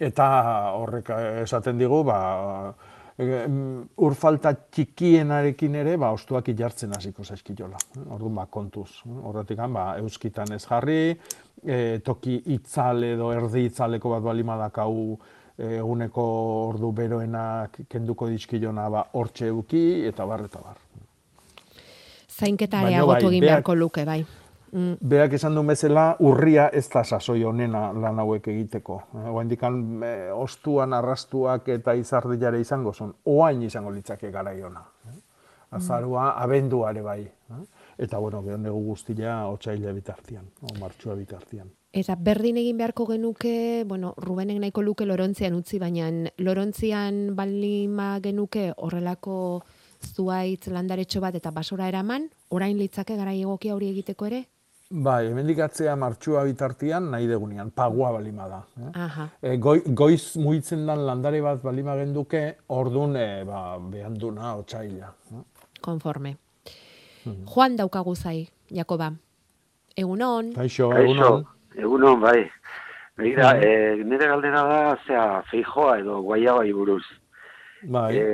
[0.00, 0.26] eta
[0.78, 2.20] horrek eh, esaten digu ba,
[3.18, 7.78] e, mm, ur falta txikienarekin ere ba, ostuak ilartzen hasiko zaizkiola.
[8.08, 9.02] Orduan ba, kontuz.
[9.04, 11.18] Horretik ba, euskitan ez jarri,
[11.62, 15.18] e, toki itzal edo erdi itzaleko bat balimadakau
[15.60, 16.24] eguneko
[16.68, 20.76] ordu beroenak kenduko dizkilona ba, hortxe euki eta bar eta bar.
[22.28, 24.24] Zainketa areagotu bai, egin beak- beharko luke, bai.
[24.72, 29.00] Mm, Berak esan duen bezala, urria ez da sasoi honena lan hauek egiteko.
[29.32, 34.84] Oaindikan e, ostuan arrastuak eta izardilare izango zon, oain izango litzake garaiona.
[35.70, 37.30] Azarua, abenduare bai.
[37.98, 41.68] Eta, bueno, gero negu guztia otxaila bitartian, o martxua bitartian.
[41.90, 46.06] Eta berdin egin beharko genuke, bueno, Rubenek nahiko luke lorontzian utzi, baina
[46.38, 49.64] lorontzian balima genuke horrelako
[50.14, 54.44] zuaitz landaretxo bat eta basora eraman, orain litzake gara egokia hori egiteko ere?
[54.90, 58.62] Bai, hemendik atzea martxua bitartian nahi degunean, pagua balima da.
[58.86, 59.26] Eh?
[59.50, 62.42] E, goi, goiz muitzen dan landare bat balima genduke,
[62.74, 65.12] ordun e, ba, behanduna otxaila.
[65.34, 65.44] eh?
[65.80, 66.36] konforme.
[67.24, 69.12] Juan daukagu zai, Jakoba.
[69.96, 71.44] Egunon, Kaixo, Kaixo,
[71.80, 72.20] egunon.
[72.20, 72.50] bai.
[73.20, 77.04] Begira, e, nire galdera da, zea, feijoa edo guaiabai buruz.
[77.82, 78.24] Bai, E,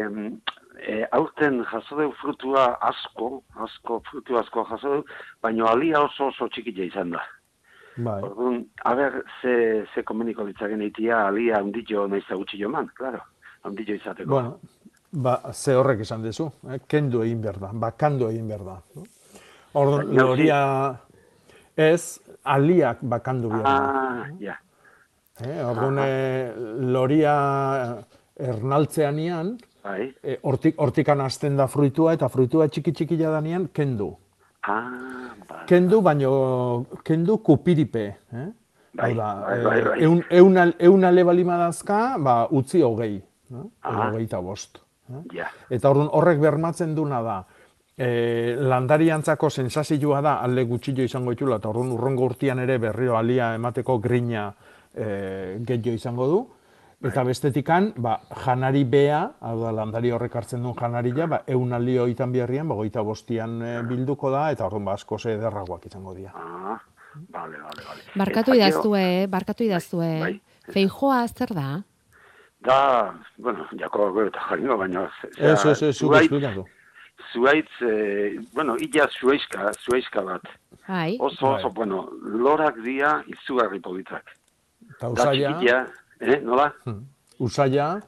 [0.92, 5.04] e, aurten jaso deu frutua asko, asko, frutu asko jaso deu,
[5.42, 7.22] baina alia oso oso txikila izan da.
[7.96, 8.20] bai.
[8.22, 13.22] Orduan, haber, ze, ze komuniko ditzagen eitia alia handillo nahiz gutxi joman, claro,
[13.64, 14.30] handillo izateko.
[14.30, 14.59] Bueno,
[15.12, 16.80] ba, ze horrek esan dezu, eh?
[16.87, 18.76] kendu egin behar da, bakandu egin behar da.
[19.76, 20.61] Orduan, loria
[21.76, 24.56] ez, aliak bakandu behar ah, ja,
[25.44, 25.61] Eh?
[25.61, 26.48] Orduan, eh,
[26.80, 27.32] loria
[28.40, 29.50] ernaltzeanian,
[29.85, 34.14] bai, eh, hortik, hortikan hasten da fruitua, eta fruitua txiki txikila danean, kendu.
[34.62, 35.66] ah, bai.
[35.68, 36.30] Kendu, baino,
[37.04, 38.06] kendu kupiripe.
[38.32, 38.48] Eh?
[38.96, 39.98] Bai, da, bai, bai, bai.
[39.98, 43.20] eh, eun, eun, eun ale balima dazka, ba, utzi hogei.
[43.52, 43.66] Eh?
[43.82, 44.09] Ah.
[44.09, 44.80] hogeita bost.
[45.12, 45.20] Eh?
[45.37, 47.37] ja, Eta orduan horrek bermatzen duna da,
[47.96, 53.54] e, landariantzako sensazioa da alde gutxillo izango ditula, eta orduan urrongo urtian ere berriro alia
[53.56, 54.50] emateko grina
[54.92, 56.44] e, gehiago izango du.
[57.06, 61.98] Eta bestetikan, ba, janari bea, hau da, landari horrek hartzen duen janaria, ba, eun aldi
[62.00, 66.14] hoitan biherrian, ba, goita bostian e, bilduko da, eta orduan ba, asko ze ederragoak izango
[66.14, 66.32] dira.
[66.35, 66.78] ah,
[67.28, 68.06] bale, bale, bale.
[68.16, 70.09] barkatu idaztue, barkatu idaztue.
[70.20, 70.40] bai.
[70.72, 71.82] Feijoa zer da?
[72.66, 75.04] Da, bueno, jako gero eta jaringo, baina...
[75.37, 76.00] Ez, ez, ez,
[77.32, 77.78] zuaitz-.
[77.78, 80.42] Zuaitz, eh, bueno, illa zuaizka, zuaizka bat.
[80.88, 81.72] Bai, Oso, oso, Bai.
[81.74, 84.24] bueno, lorak dira izugarri politak.
[84.90, 85.86] Eta Da usaia, txikitia,
[86.20, 86.72] eh, nola?
[86.84, 87.02] hmm,
[87.38, 88.00] usaia,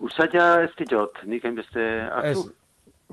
[0.00, 2.52] Usaia ez ditot, nik hainbeste ez, hartu.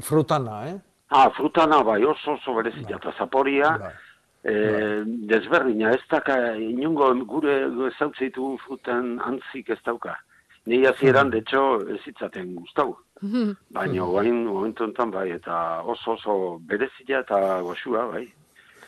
[0.01, 0.77] frutana, eh?
[1.09, 3.91] Ah, frutana bai, oso oso berezia, eta zaporia, Bai.
[4.43, 7.57] eh, desberdina, ez daka, inungo gure
[7.89, 10.15] ezautze ditugun fruten antzik ez dauka.
[10.67, 12.97] Ni hasieran, de hecho, ez hitzaten gustau.
[13.71, 16.33] Baina, guain, momentu enten, bai, eta oso oso
[16.67, 18.25] berezia eta goxua, bai.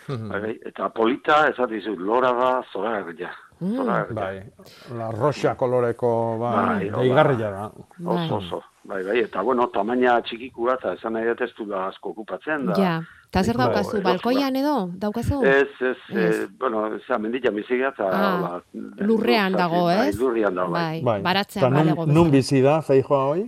[0.10, 0.56] bai, bai.
[0.68, 3.32] Eta polita, ez dizut, lora da, zoragarria.
[3.62, 4.20] Zoragarria.
[4.20, 6.12] Bai, la roxa koloreko,
[6.42, 7.72] bai, Bai, deigarria da.
[8.06, 8.62] Oso, oso.
[8.84, 12.68] Bai, bai, eta bueno, tamaina txikikua, eta esan nahi dut ez du da asko okupatzen
[12.74, 12.76] da.
[12.76, 13.00] ja.
[13.32, 14.90] Ta zer Bai, daukazu, bai, balkoian edo?
[14.98, 15.44] Daukazu?
[15.46, 16.40] Ez, ez, Ez.
[16.40, 18.08] eh, bueno, zera, mendila biziga, eta...
[18.10, 18.64] Ah, hola,
[19.06, 20.16] lurrean lur- dago, bai, ez?
[20.18, 21.02] Lurrean dago, bai.
[21.06, 23.44] Bai, baratzean Eta nun, nun bizi da, feijoa hoi?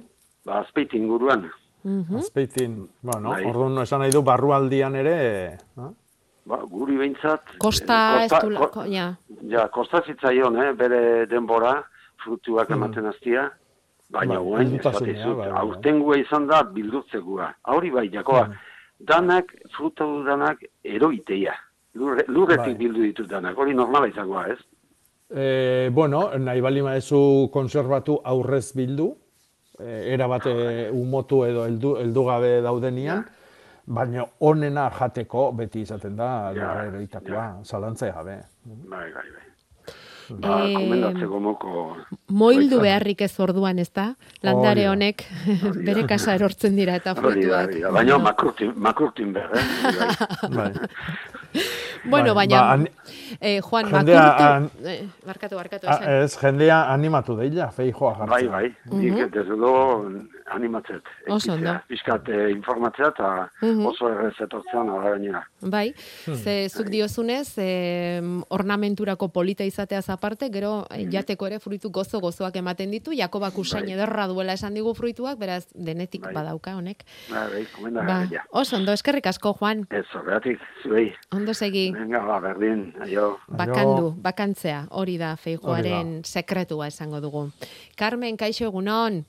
[0.45, 1.49] Ba, azpeiti inguruan.
[1.83, 2.15] Mhm.
[2.21, 3.43] Azpeitin, bueno, Bai.
[3.49, 5.15] orduan esan nahi du barrualdian ere,
[5.55, 5.57] eh?
[6.45, 7.55] Ba, guri behintzat...
[7.57, 9.15] Kosta eh, ez du lako, ja.
[9.49, 11.79] Ja, kosta zitzaion, eh, bere denbora,
[12.23, 12.83] frutuak Hmm.
[12.83, 13.47] ematen hastia,
[14.13, 15.49] baina Bai, guain, bildutasunea, esatizut, bai,
[16.05, 16.21] bai.
[16.21, 17.49] izan da bildutzegua.
[17.73, 18.53] Hori bai, jakoa, Hmm.
[19.07, 21.55] Danak, fruta danak, eroiteia.
[21.99, 22.79] Lurre, lurretik Bai.
[22.79, 24.59] bildu ditut danak, hori normala izangoa, ez?
[25.31, 29.09] E, bueno, nahi bali maezu konserbatu aurrez bildu,
[29.79, 33.25] e, era bat e, umotu edo heldu, heldu gabe daudenian,
[33.91, 38.41] baina onena jateko beti izaten da Ja, lurra eroitakoa, zalantzea gabe.
[38.65, 39.50] Bai, bai, bai.
[40.39, 41.97] Ba, Em, komendatzeko moko...
[42.31, 44.13] Moildu beharrik ez orduan, ez da?
[44.43, 45.25] Landare honek
[45.83, 47.67] bere kasa erortzen dira eta fruituak.
[47.69, 47.91] hori da.
[47.91, 50.47] Baina makurtin, makurtin behar, eh?
[50.57, 50.71] Bai.
[52.05, 52.87] Bueno, Bai, baina, ba, an-
[53.39, 54.43] eh, Juan, jendea, makurtu...
[54.43, 58.29] an- Eh, barkatu, barkatu, A, ez, jendea animatu deila, feijoa jartzen.
[58.29, 58.75] Bai, bai.
[58.91, 59.31] Nik Mhm.
[59.31, 60.09] desde luego
[60.51, 61.03] animatzet.
[61.29, 61.73] Oso ondo.
[61.87, 63.85] Piskat eh, informatzea eta Mhm.
[63.85, 65.47] oso errez etortzean ara gainera.
[65.61, 65.93] Bai,
[66.25, 66.35] Hmm.
[66.35, 72.91] ze zuk diozunez, eh, ornamenturako polita izateaz aparte, gero eh, jateko ere fruitu gozo-gozoak ematen
[72.91, 73.93] ditu, Jakobak usain Bai.
[73.93, 76.33] ederra duela esan digu fruituak, beraz, denetik Bai.
[76.33, 77.03] badauka honek.
[77.29, 78.43] Bai, bai, komenda Ba, ja.
[78.51, 81.13] oso, ondo, eskerrik asko, Juan, Ez, horregatik, zuei.
[81.31, 81.91] ondo segi.
[81.91, 83.39] Venga, ba, berdin, aio.
[83.47, 87.51] Bakandu, bakantzea, hori da feijoaren sekretua esango dugu.
[87.95, 89.25] Carmen, kaixo egunon,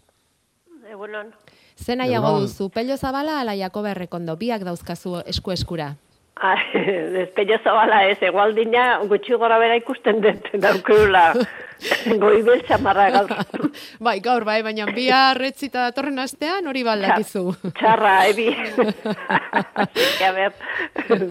[0.93, 1.33] Egunon.
[1.77, 5.95] zen nahiago duzu, pello zabala ala Jakoba errekondo, biak dauzkazu esku eskura.
[6.43, 6.57] Ah,
[7.13, 11.35] Despello zabala ez, egualdina gutxi gora bera ikusten dut, daukirula.
[12.23, 13.35] Goibel txamarra gaur.
[14.01, 17.45] bai, gaur bai, baina bihar retzita datorren astean hori baldakizu.
[17.79, 18.49] Txarra, ebi.
[20.25, 20.53] A ver,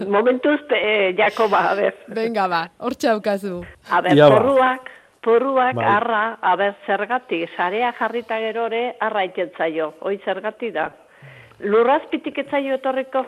[0.08, 1.94] momentuz, eh, Jakoba, a ver.
[2.08, 3.58] Venga ba, hor txaukazu.
[3.90, 4.30] A ber, ba.
[4.32, 4.88] porruak,
[5.22, 5.86] porruak, Bai.
[5.86, 10.88] arra, a ber, zergatik, sarea jarrita gerore, arra itentzaio, hoi zergatik da.
[11.62, 13.24] Lurrazpitik etzaio etorriko,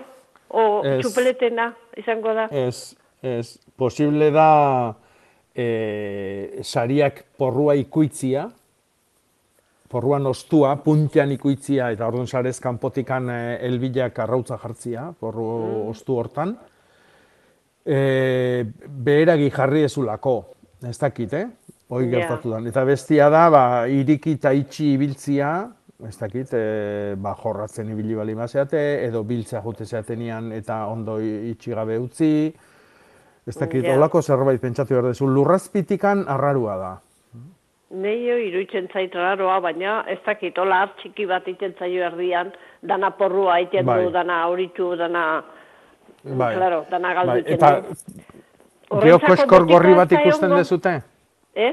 [0.50, 0.98] o Ez.
[1.02, 2.48] txupeletena, izango da.
[2.50, 4.50] Ez, ez, posible da
[5.54, 8.48] e, sariak porrua ikuitzia,
[9.94, 15.46] porruan ostua, puntian ikuitzia, eta orduan sarez kanpotikan e, elbilak arrautza jartzia, porru
[15.92, 16.57] ostu hortan.
[17.85, 18.64] E,
[19.07, 20.38] beheragi jarri ezulako,
[20.88, 21.46] ez dakit, eh?
[21.94, 22.59] Hoi gertatu da.
[22.68, 25.50] Eta bestia da, ba, iriki eta itxi ibiltzia,
[26.09, 31.70] ez dakit, e, ba, jorratzen ibili bali mazeate, edo biltzea jute zeatenian eta ondo itxi
[31.76, 32.33] gabe utzi.
[33.46, 33.94] Ez dakit, Ja.
[33.96, 36.92] olako zerbait pentsatu behar dezu, lurrazpitikan arrarua da.
[37.94, 42.50] Neio iruditzen zait raroa, baina ez dakit, hola hart txiki bat iten zaio erdian,
[42.83, 44.02] dana porrua iten Bai.
[44.04, 45.44] du, dana auritu, dana,
[46.24, 46.54] Bai.
[46.57, 47.94] claro, dana galdu Bai, eta du.
[49.00, 51.02] Geo Horrentzako koskor botika gorri bat ikusten dezute?
[51.54, 51.72] Eh?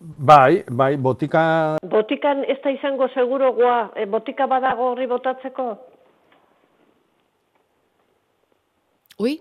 [0.00, 5.66] Bai, bai, botika Botikan ez da izango segurogoa, e, botika badago horri botatzeko?
[9.20, 9.34] Ui,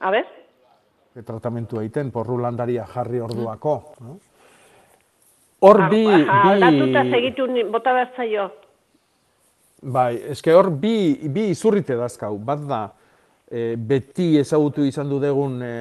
[0.00, 0.24] A ber?
[1.26, 3.72] tratamentu egiten, porru landaria jarri orduako.
[4.00, 4.18] no?
[5.60, 8.50] Hor bi, Aha, aldatuta bi, segitu bota behar zaio.
[9.82, 12.38] bai, eske hor bi, bi izurrite dazkau.
[12.38, 12.80] Bat da,
[13.50, 15.72] e, beti ezagutu izan du degun e,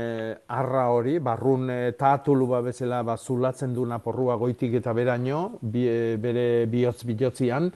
[0.47, 5.85] arra hori, barrun e, taatulu ba bezala ba, zulatzen duna porrua goitik eta beraino, bi,
[5.87, 7.69] e, bere bihotz bilotzian.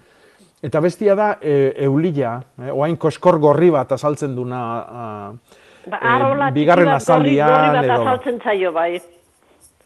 [0.63, 5.05] Eta bestia da e, eulila, e, oain koskor gorri bat azaltzen duna a,
[5.83, 9.01] Ba, e, bigarren bat gorri, gorri azaldian bat azaltzen zaio, bai.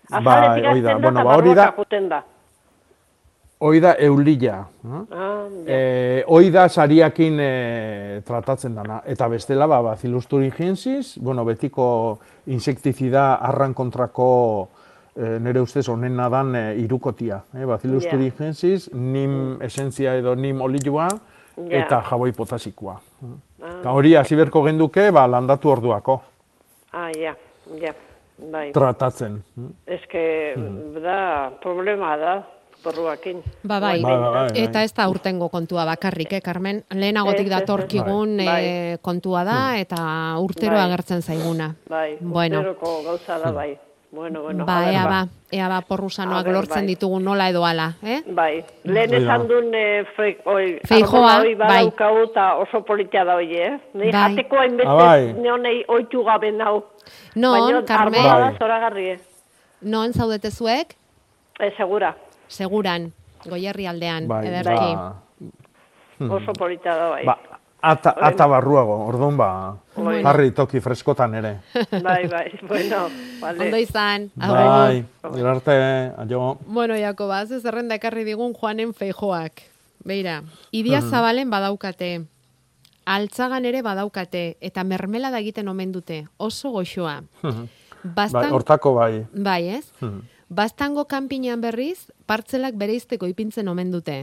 [0.07, 0.97] Bai, Azaletik hori da.
[1.03, 1.73] Bueno, ba, hori da-
[2.07, 2.23] da.
[3.59, 4.67] Hoi da eulila.
[4.83, 5.07] no?
[5.11, 5.47] Ah.
[5.65, 8.99] E, hoi da sariakin e, tratatzen dana.
[9.05, 12.19] Eta bestela, ba, Bacillus thuringiensis, bueno, betiko
[12.53, 14.67] insektizida arran kontrako
[15.15, 17.39] e, nire ustez onena dan e, irukotia.
[17.57, 18.11] E, Bacillus Ja.
[18.11, 21.07] thuringiensis, nim esentzia edo nim olioa,
[21.57, 21.79] Ja.
[21.79, 22.93] eta jaboi potasikoa.
[23.63, 26.19] Ah, Eta hori hasi berko genduke, ba, landatu orduako,
[26.93, 27.33] ah, ja,
[27.81, 27.93] ja,
[28.51, 28.71] bai.
[28.71, 29.41] tratatzen.
[29.87, 30.53] Ez que,
[31.01, 32.35] da, problema da,
[32.83, 33.41] porruakin.
[33.63, 34.01] Ba, bai.
[34.01, 36.83] Bai, bai, bai, Eta ez da urtengo kontua bakarrik, eh, Carmen?
[36.89, 38.63] Lehenagotik datorkigun Bai.
[38.65, 40.85] eh, kontua da, eta urtero Bai.
[40.85, 41.75] agertzen zaiguna.
[41.89, 42.59] Bai, Bueno.
[42.59, 43.77] urteroko gauza da, bai.
[44.09, 45.09] Bueno, bueno, ba, ea ba.
[45.09, 46.95] ba, ea ba, porrusanoak lortzen bai.
[46.95, 48.21] ditugu nola edo ala, eh?
[48.25, 51.91] Bai, lehen esan duen e, fre, oi, Feijoa, bai.
[52.61, 53.79] oso politia da hoi, eh?
[53.93, 54.29] Nei Bai.
[54.35, 55.33] jateko hainbeste Ah, bai.
[55.33, 56.85] neonei oitu gabe nau.
[57.35, 58.23] Non, Baina Carmen?
[58.23, 58.51] Bai.
[58.53, 59.19] da zoragarri, eh?
[59.81, 60.95] Non zaudete zuek?
[61.59, 62.15] E, segura,
[62.47, 63.11] Seguran,
[63.45, 64.93] goierri aldean, Bai, ederki.
[64.95, 65.15] ba,
[66.35, 67.25] oso politia da, bai.
[67.25, 67.37] ba,
[67.81, 69.49] ata, ata barruago, orduan ba,
[69.95, 70.21] Bai.
[70.23, 71.59] jarri toki freskotan ere.
[72.03, 73.07] Bai, bai, bueno,
[73.41, 73.65] vale.
[73.65, 75.35] Ondo izan, Bai, agur.
[75.37, 75.75] gero arte,
[76.17, 76.57] aio.
[76.65, 79.61] Bueno, Jakoba, ze zerrenda ekarri digun Juanen feijoak.
[80.07, 82.21] Beira, idia zabalen badaukate,
[83.05, 87.21] altzagan ere badaukate, eta mermelada egiten omen dute, oso goxoa.
[87.43, 87.67] Bai,
[88.03, 89.25] Bastan, hortako bai.
[89.33, 89.85] bai, ez?
[90.49, 94.17] Bastango kanpinean berriz, partzelak bereizteko ipintzen omen dute.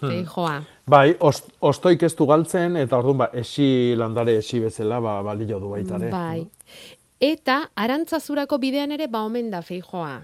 [0.00, 0.60] Feijoa.
[0.90, 5.60] Bai, ost, ostoik ez du galtzen, eta orduan ba, esi landare esi bezala, ba, balio
[5.62, 6.10] du baita ere.
[6.12, 6.42] Bai.
[7.22, 10.18] Eta, arantzazurako bidean ere ba omen da feijoa.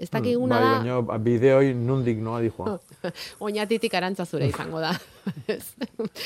[0.00, 2.76] Ez dakiguna bai, da, baina ba, bideoi nundik noa dijoa.
[3.46, 4.94] oinatitik arantzazura izango da.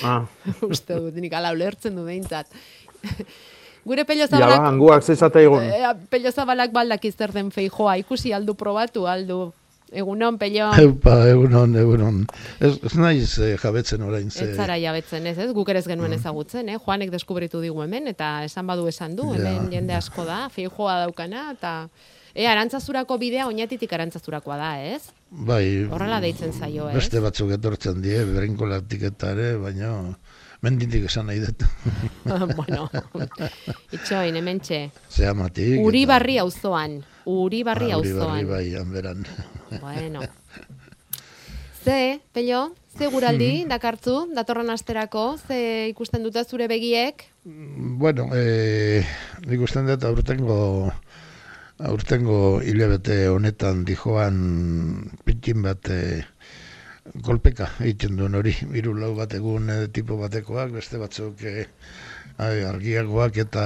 [0.06, 0.22] Ah,
[0.62, 2.50] Uste dut, nik ala ulertzen du behintzat.
[3.84, 5.62] Gure pello Ja, ba, zabalak, hanguak zezate egun.
[5.62, 9.52] eh, pello zabalak baldak zer den feijoa, ikusi aldu probatu aldu.
[9.94, 12.22] Egunon, pello, Eupa, egunon, egunon.
[12.58, 14.48] Ez, ez naiz eh, jabetzen orain ze.
[14.50, 15.52] ez zara jabetzen ez, ez?
[15.54, 16.78] Guk ere ez genuen ezagutzen, eh?
[16.84, 19.38] Joanek deskubritu digu hemen, eta esan badu esan du, Ja.
[19.38, 21.88] hemen jende asko da, feijoa daukana, eta...
[22.34, 25.02] E, arantzazurako bidea oinatitik arantzazurakoa da, ez?
[25.30, 26.96] Bai, Horrela deitzen zaio, ez?
[26.96, 29.92] beste batzuk etortzen die, berinkolatik eta ere, baina
[30.62, 31.64] menditik esan nahi dut.
[32.58, 32.88] bueno,
[33.92, 34.90] itxoin, hementxe.
[35.10, 35.80] Zehamatik.
[35.80, 37.00] Uribarri auzoan.
[37.26, 38.48] Uribarri Ah, Uribarri auzoan.
[38.48, 39.26] bai, hanberan.
[39.80, 40.20] Bueno.
[41.84, 47.26] Ze, Pello, ze guraldi dakartzu, datorren asterako, ze ikusten dute zure begiek?
[47.44, 49.04] bueno, eh,
[49.44, 50.88] nik usten dut aurtengo
[51.76, 56.24] aurtengo hilabete honetan dijoan pitin bat eh,
[57.12, 61.66] golpeka egiten duen hori, hiru lau bat egun eh, tipo batekoak, beste batzuk eh,
[62.38, 63.64] ai, argiagoak eta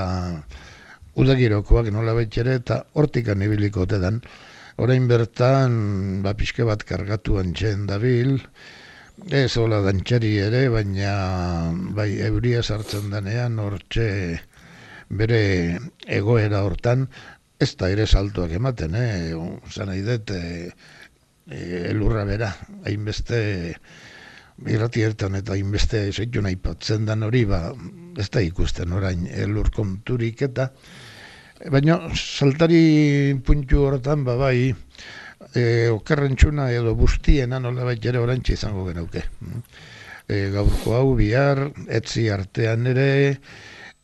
[1.18, 4.20] udagirokoak nola ere eta hortikan ibiliko ote dan.
[4.78, 8.38] Orain bertan, ba, pixke bat kargatu antxen dabil,
[9.30, 14.38] ez hola dantxari ere, baina bai euria sartzen danean hortxe
[15.10, 17.08] bere egoera hortan,
[17.58, 19.34] ez da ere saltoak ematen, eh?
[19.70, 20.30] Zan nahi dut,
[21.50, 22.52] e, e, elurra bera,
[22.86, 23.40] hainbeste
[24.66, 27.72] irrati ertan eta hainbeste zeitu nahi patzen dan hori, ba,
[28.18, 30.68] ez da ikusten orain elur konturik eta,
[31.70, 34.74] baina saltari puntu horretan, ba, bai,
[35.54, 39.24] e, okerrentsuna edo bustiena nola bait ere orantxe izango genauke.
[40.28, 43.08] E, gaurko hau bihar, etzi artean ere,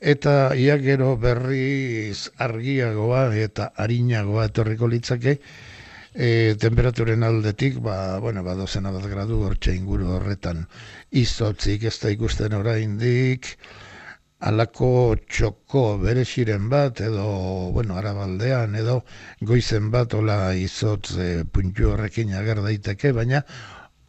[0.00, 5.38] eta ia gero berriz argiagoa eta arinagoa etorriko litzake,
[6.14, 10.64] e, temperaturen aldetik, ba, bueno, ba, dozena bat gradu hortxe inguru horretan.
[11.10, 13.56] Izotzik ez da ikusten oraindik,
[14.44, 17.26] alako txoko bereziren bat, edo,
[17.74, 19.00] bueno, arabaldean, edo
[19.40, 23.42] goizen bat, ola izotz e, puntu horrekin ager daiteke, baina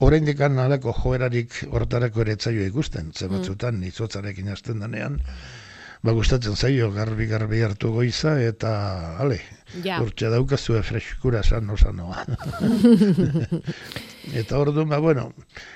[0.05, 5.21] oraindik alako joerarik hortarako ere etzaio ikusten, ze batzutan izotzarekin hasten danean,
[6.05, 9.39] ba gustatzen zaio garbi garbi hartu goiza eta ale
[9.83, 9.97] Ja.
[10.01, 12.21] urtsa daukazue freskura sano sanoa
[14.39, 15.31] eta orduan ba bueno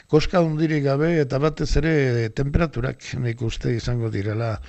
[0.08, 4.60] koska hundirik gabe eta batez ere temperaturak nik uste izango direla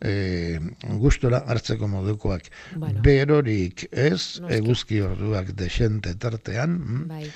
[0.00, 0.60] e,
[1.00, 2.42] gustora hartzeko modukoak
[2.76, 3.00] Bueno.
[3.02, 4.54] berorik ez Noski.
[4.60, 7.30] eguzki orduak desente tartean mm, Bai.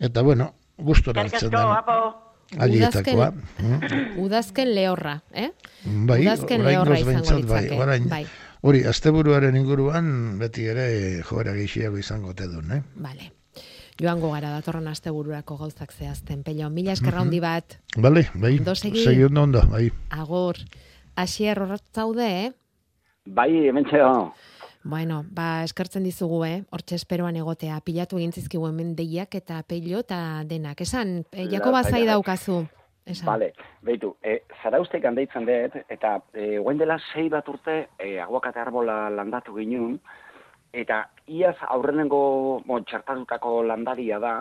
[0.00, 2.24] eta bueno gustora hartzen da
[2.58, 3.30] Alietakoa.
[3.32, 4.18] mm.
[4.24, 5.50] Udazken lehorra, eh?
[5.84, 8.26] Bai, Udazken oraingoz lehorra izango behintzat, bai, orain, Bai.
[8.66, 12.82] Hori, asteburuaren inguruan beti ere joera gehiago izango te duen, eh?
[12.96, 13.32] Vale.
[14.00, 16.42] Joango gara datorren astebururako gauzak zehazten.
[16.44, 17.78] Pello, mila eskerra handi bat.
[17.96, 19.24] Bale, bai, segi.
[19.24, 19.90] ondo ondo, bai.
[20.10, 20.56] Agor.
[21.16, 22.50] Asier horret zaude, eh?
[23.24, 24.32] Bai, hemen txedo.
[24.88, 26.58] Bueno, ba, eskertzen dizugu, eh?
[26.70, 27.80] Hortxe esperoan egotea.
[27.82, 30.80] Pilatu egin zizkigu hemen deiak eta pello eta denak.
[30.84, 32.12] Esan, e, Jakoba Lasai zai gara.
[32.12, 32.58] daukazu.
[33.06, 33.26] Esan.
[33.26, 33.48] Bale,
[33.82, 39.10] behitu, e, zaraustek handaitzen dut, eta e, guen dela sei bat urte e, aguakate arbola
[39.10, 39.98] landatu ginen,
[40.72, 44.34] eta iaz aurrenengo, bon, txartatutako landaria da,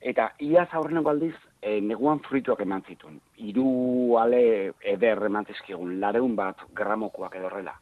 [0.00, 3.20] eta iaz aurrenengo aldiz e, neguan fruituak eman zituen.
[3.36, 7.76] Hiru ale eder eman zizkigun, lareun bat gramokoak edo horrela.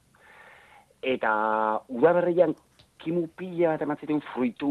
[1.03, 1.33] Eta
[1.89, 2.55] udaberrian
[3.01, 4.71] kimu pila bat eman zituen fruitu,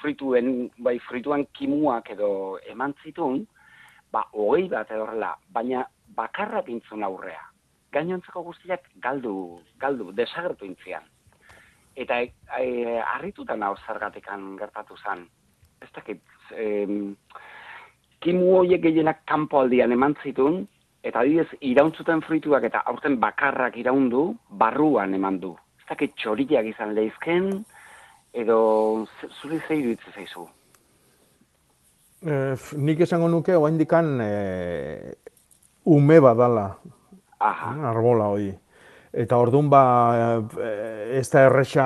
[0.00, 3.44] fruituen, bai, fruituan kimuak edo eman zituen,
[4.12, 5.84] ba, hogei bat horrela, baina
[6.16, 7.42] bakarra pintzun aurrea.
[7.92, 11.04] Gainontzeko guztiak galdu, galdu, desagertu intzian.
[11.94, 15.28] Eta e, e, harrituta nao zergatekan gertatu zen.
[15.84, 16.22] Ez dakit,
[16.58, 17.14] em,
[18.24, 20.64] kimu horiek gehienak kanpo aldian eman zitun,
[21.04, 25.52] eta adibidez, irauntzuten fruituak eta aurten bakarrak iraundu, barruan eman du.
[25.78, 27.50] Ez dakit txoriak izan leizken,
[28.32, 28.58] edo
[29.40, 30.46] zuri zei iruditzen zaizu.
[32.24, 35.12] Eh, nik esango nuke oraindikan eh,
[35.84, 36.70] ume badala
[37.44, 37.74] Aha.
[37.90, 38.48] arbola hori.
[39.14, 39.80] Eta orduan ba
[40.58, 41.84] eh, ez da erresa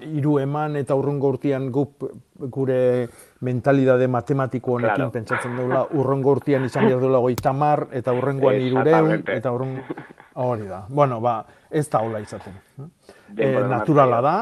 [0.00, 2.06] hiru eman eta urrungo urtean guk
[2.54, 3.08] gure
[3.44, 5.10] mentalidade matematiko honekin Claro.
[5.12, 9.36] pentsatzen dugula urrungo urtean izan behar duela goita mar eta urrengoan Exactamente.
[9.36, 9.76] eta urrun
[10.40, 10.86] hori da.
[10.88, 12.54] Bueno, ba, ez da hola izaten.
[13.28, 14.34] Denbora naturala da,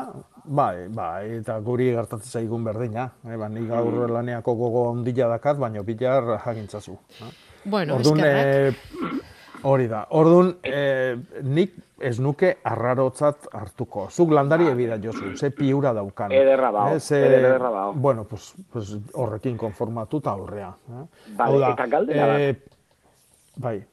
[0.44, 3.08] bai, bai, eta guri gertatzen zaigun berdina.
[3.26, 6.92] Eh, ba, ni gaur laneako gogo ondila dakat, baina bilar jagintzazu.
[6.92, 7.32] eh.
[7.64, 8.74] Bueno, Orduan, eskerrak.
[8.74, 9.25] eh,
[9.62, 10.06] hori da.
[10.10, 14.08] Orduan, eh, nik ez nuke arrarotzat hartuko.
[14.10, 16.32] Zuk landari ebida jozu, ze piura daukan.
[16.32, 17.92] Ederra bau, Eh, ze- ederra bau.
[17.94, 20.74] Bueno, pues, pues horrekin konformatu eta aurrea.
[20.90, 21.04] Eh?
[21.36, 22.40] Bale, da, eta galdera bat.
[22.40, 22.56] eh,
[23.56, 23.84] bai,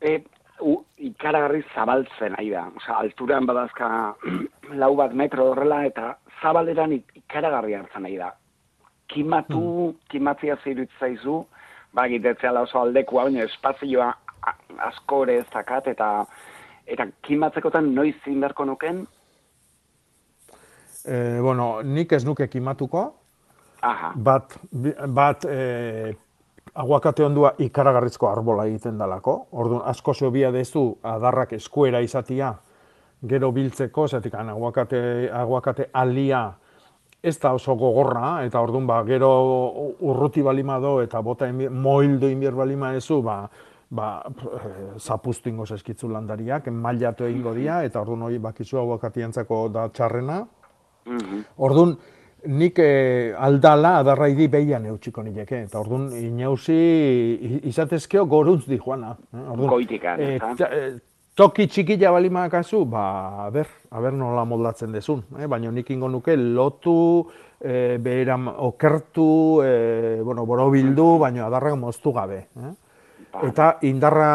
[0.00, 0.22] E,
[0.60, 2.66] u, ikaragarri zabaltzen nahi da.
[2.76, 4.14] Osa, alturan badazka
[4.82, 8.34] lau bat metro horrela eta zabaleran ikaragarri hartzen nahi da.
[9.08, 9.98] Kimatu, hmm.
[10.10, 11.46] kimatzia zirut zaizu,
[11.94, 14.12] ba, gitetzea oso aldekua, baina espazioa
[15.28, 16.26] ez dakat, eta
[16.86, 19.06] eta kimatzekotan noiz zindarko nuken?
[21.06, 23.14] E, bueno, nik ez nuke kimatuko,
[23.82, 24.12] Aha.
[24.16, 24.56] bat,
[25.08, 26.14] bat e,
[26.74, 29.46] aguakate ondua ikaragarrizko arbola egiten dalako.
[29.52, 32.54] Orduan, asko bia dezu adarrak eskuera izatia,
[33.22, 36.52] gero biltzeko, zetik aguakate, aguakate alia
[37.22, 39.30] ez da oso gogorra, eta orduan, ba, gero
[40.00, 43.48] urruti balima do, eta bota inbier, moildo inbier balima ezu, ba,
[43.90, 49.88] ba, eh, zapustu ingo zeskitzu landariak, mailatu egingo dia, eta orduan hori bakizu aguakatiantzako da
[49.88, 50.44] txarrena.
[51.06, 51.96] Mm Orduan,
[52.46, 59.16] nik eh, aldala adarraidi behian eutxiko nileke, eta orduan inauzi izatezkeo goruntz di joana.
[59.32, 59.66] Eh?
[59.66, 60.38] Goitikan, eh,
[60.70, 60.96] eh,
[61.36, 65.22] toki txikila bali kasu, ba, ber, aber nola moldatzen dezun.
[65.38, 65.46] Eh?
[65.46, 67.26] Baina nik ingo nuke lotu,
[67.60, 72.46] eh, beheram okertu, eh, bueno, borobildu, baina adarrak moztu gabe.
[72.56, 72.72] Eh?
[73.44, 74.28] Eta indarra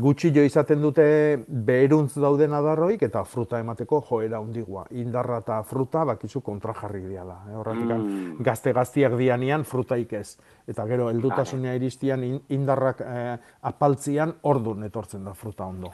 [0.00, 1.04] gutxi jo izaten dute
[1.48, 4.86] beheruntz dauden adarroik eta fruta emateko joera hundigua.
[5.02, 7.38] Indarra eta fruta bakizu kontra jarri diala.
[7.50, 7.56] Eh?
[7.60, 8.32] Horretik, mm.
[8.46, 10.38] gazte gaztiak dianian frutaik ez.
[10.68, 13.36] Eta gero, eldutasunea iristian indarrak eh,
[13.72, 15.92] apaltzian ordun etortzen da fruta ondo.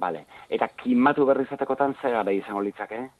[0.00, 0.26] Vale.
[0.48, 3.04] Eta kimatu berri zatekotan zer gara izango litzake?
[3.04, 3.19] Eh?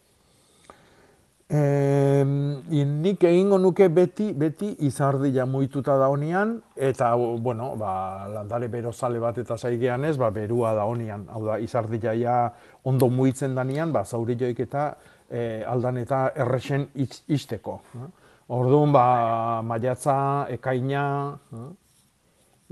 [1.50, 7.08] Eh, nik egingo nuke beti, beti izardia muituta da honian, eta,
[7.42, 11.24] bueno, ba, landare berozale bat eta zaigean ez, ba, berua da honian.
[11.34, 12.36] Hau da, izardia ja
[12.86, 14.92] ondo muitzen danian, ba, zauri joik eta
[15.26, 16.86] eh, aldan eta errexen
[17.26, 17.80] izteko.
[17.98, 18.06] Eh?
[18.54, 19.04] Orduan, ba,
[19.66, 21.02] maiatza, ekaina,
[21.50, 21.66] eh?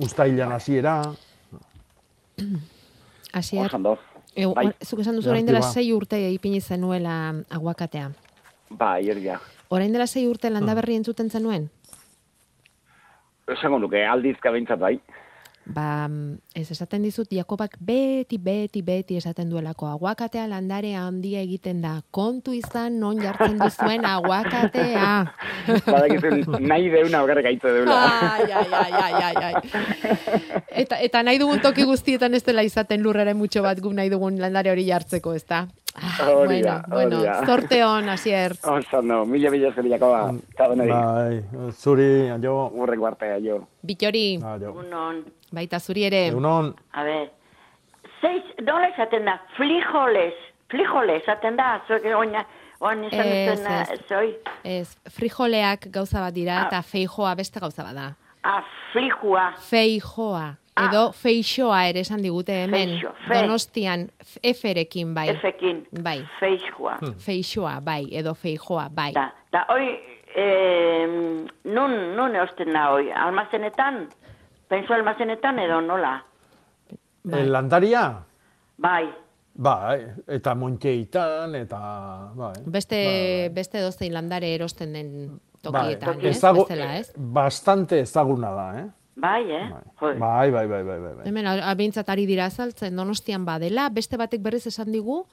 [0.06, 1.00] ustailan hasiera.
[3.34, 3.74] Hasier,
[4.54, 4.70] bai.
[4.86, 8.12] zuk esan duzu orain dela sei urte ipini zenuela aguakatea.
[8.70, 9.40] Ba, hierria.
[9.68, 11.68] Orain dela zei urte landa berri entzuten zenuen?
[13.48, 14.98] Esango nuke, aldizka behintzat bai.
[15.68, 16.08] Ba,
[16.56, 19.84] ez esaten dizut, Jakobak beti, beti, beti esaten duelako.
[19.90, 21.98] Aguakatea landare handia egiten da.
[22.10, 25.10] Kontu izan non jartzen duzuen aguakatea.
[25.92, 26.24] Badak
[26.64, 27.98] nahi deuna ogarra gaitze deuna.
[28.32, 33.36] Ai, ai, ai, ai, ai, Eta, eta nahi dugun toki guztietan ez dela izaten lurrere
[33.36, 35.66] mutxo bat gu nahi dugun landare hori jartzeko, ez da?
[36.02, 38.52] Ah, bueno, bueno, sorte hon, asier.
[39.02, 40.32] No, mila, mila zer jakoa.
[40.58, 42.70] Bai, zuri, aio.
[42.74, 43.66] Urrek guarte, aio.
[43.82, 44.38] Bitori.
[44.42, 44.72] Aio.
[44.72, 45.24] Unon.
[45.52, 46.22] Baita zuri ere.
[46.34, 46.74] Unon.
[46.92, 47.30] A ver.
[48.20, 49.38] Seis, nola esaten da?
[49.56, 50.34] Frijoles.
[50.70, 51.80] Frijoles, esaten da?
[51.86, 52.44] Zuek oina,
[52.80, 53.60] oan izan ez,
[53.94, 54.32] ez, zoi?
[54.64, 56.66] Ez, frijoleak gauza bat dira, ah.
[56.66, 58.08] eta feijoa beste gauza bat da.
[58.42, 59.52] Ah, frijua.
[59.70, 60.54] Feijoa.
[60.78, 60.86] Ah.
[60.86, 62.94] Edo feixoa ere esan digute hemen.
[62.94, 64.06] Feixo, Donostian
[64.46, 65.28] eferekin bai.
[65.32, 65.82] Efekin.
[66.04, 66.20] Bai.
[66.38, 66.98] Feixoa.
[67.00, 67.16] Hmm.
[67.24, 69.10] Feixoa bai, edo feijoa bai.
[69.16, 69.88] Da, da hoi,
[70.38, 71.06] eh,
[71.74, 73.10] nun, nun eosten da hoi?
[73.10, 74.04] Almazenetan?
[74.68, 76.18] Penso almazenetan edo nola?
[77.26, 77.42] Bai.
[77.48, 78.04] Landaria?
[78.78, 79.08] Bai.
[79.58, 79.96] Bai,
[80.30, 81.78] eta montkeitan, eta...
[82.38, 82.52] Bai.
[82.70, 83.16] Beste, bai,
[83.48, 83.54] bai.
[83.56, 85.10] beste dozein landare erosten den
[85.66, 86.30] tokietan, bai.
[86.30, 87.08] ez?
[87.08, 87.10] ez?
[87.18, 88.86] Bastante ezaguna da, eh?
[89.18, 89.66] Bai, eh?
[90.00, 91.26] Bai, bai, bai, bai, bai, bai.
[91.26, 95.24] Hemen, abintzat ari dira azaltzen, donostian badela, beste batek berriz esan digu,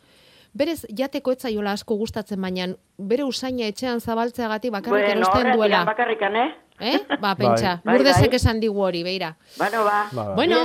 [0.57, 5.83] berez jateko etzaiola asko gustatzen baina bere usaina etxean zabaltzeagatik bakarrik bueno, erosten duela.
[5.83, 6.51] Bueno, bakarrikan, eh?
[6.79, 6.99] Eh?
[7.21, 7.97] Ba, pentsa, bai.
[7.97, 8.39] burdezek bai.
[8.41, 9.35] esan digu hori, beira.
[9.57, 10.05] Bueno, ba.
[10.11, 10.29] ba.
[10.35, 10.63] Bueno,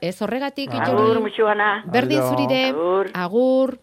[0.00, 0.84] ez horregatik, ba.
[0.86, 1.72] Agur, musuana.
[1.92, 3.10] Berdin zurire, agur.
[3.12, 3.78] agur.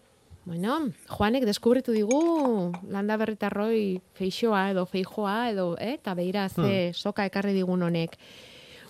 [0.50, 6.94] Bueno, Juanek deskubritu digu landa berritarroi feixoa edo feijoa edo, eh, eta beira ze hmm.
[6.96, 8.16] soka ekarri digun honek.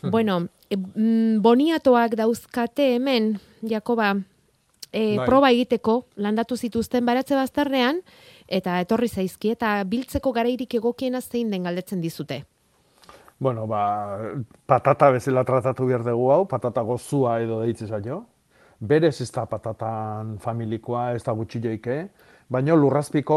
[0.02, 0.76] Bueno, e,
[1.40, 3.34] boniatoak dauzkate hemen,
[3.66, 4.14] Jakoba,
[4.92, 8.00] e, proba egiteko, landatu zituzten baratze bazterrean,
[8.48, 12.44] eta etorri zaizki, eta biltzeko garairik egokiena zein den galdetzen dizute.
[13.40, 14.18] Bueno, ba,
[14.68, 18.26] patata bezala tratatu behar dugu hau, patata gozua edo deitze zaino.
[18.80, 21.96] Berez ez da patatan familikoa, ez da gutxilloike,
[22.50, 23.36] Baina lurrazpiko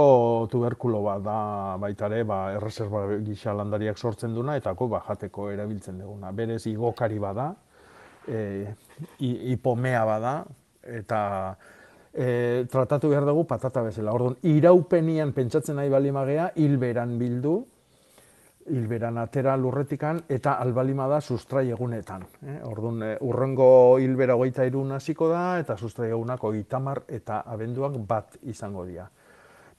[0.49, 1.37] tuberkulo bat da
[1.77, 6.31] baita ere, ba, erreserba gisa landariak sortzen duna, eta ba, jateko erabiltzen duguna.
[6.31, 7.51] Berez igokari bada,
[8.27, 8.65] e,
[9.19, 10.33] ipomea bada,
[10.81, 11.19] eta
[12.11, 14.13] e, tratatu behar dugu patata bezala.
[14.17, 17.59] Orduan, iraupenian pentsatzen nahi bali magea, hilberan bildu,
[18.69, 22.23] hilberan atera lurretikan eta albalima da sustrai egunetan.
[22.45, 22.59] Eh?
[22.63, 28.37] Orduan, e, urrengo hilbera goita irun hasiko da eta sustrai egunako itamar eta abenduak bat
[28.43, 29.09] izango dira.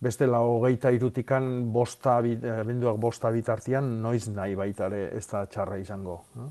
[0.01, 6.21] Beste lau hogeita irutikan bosta, abenduak bosta bitartian noiz nahi baitare ez da txarra izango.
[6.37, 6.49] Eh?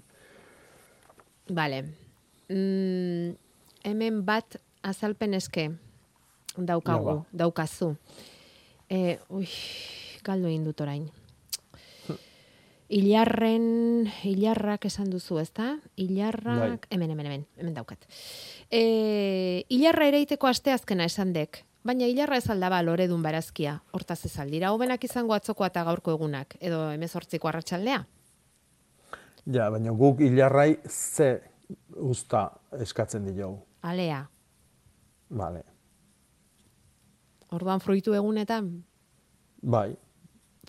[1.54, 1.84] Bale.
[2.50, 3.34] Mm,
[3.84, 5.70] hemen bat azalpen eske
[6.58, 7.26] daukagu, Ja, ba.
[7.32, 7.96] daukazu.
[8.90, 9.48] E, ui,
[10.24, 11.10] galdu egin dut orain.
[12.94, 15.80] Ilarren, ilarrak esan duzu, ezta?
[15.98, 18.06] Ilarrak, hemen, hemen, hemen, hemen daukat.
[18.70, 24.70] E, ilarra ereiteko asteazkena esan dek, baina ilarra ez aldaba loredun barazkia, hortaz ez aldira,
[24.76, 28.04] hobenak izango atzokoa eta gaurko egunak, edo emezortziko arratsaldea.
[29.50, 31.34] Ja, baina guk hilarrai ze
[31.98, 32.46] usta
[32.78, 33.58] eskatzen diogu.
[33.82, 34.22] Alea,
[35.34, 35.66] Vale.
[37.54, 38.84] orduan fruitu egunetan,
[39.64, 39.96] Bai.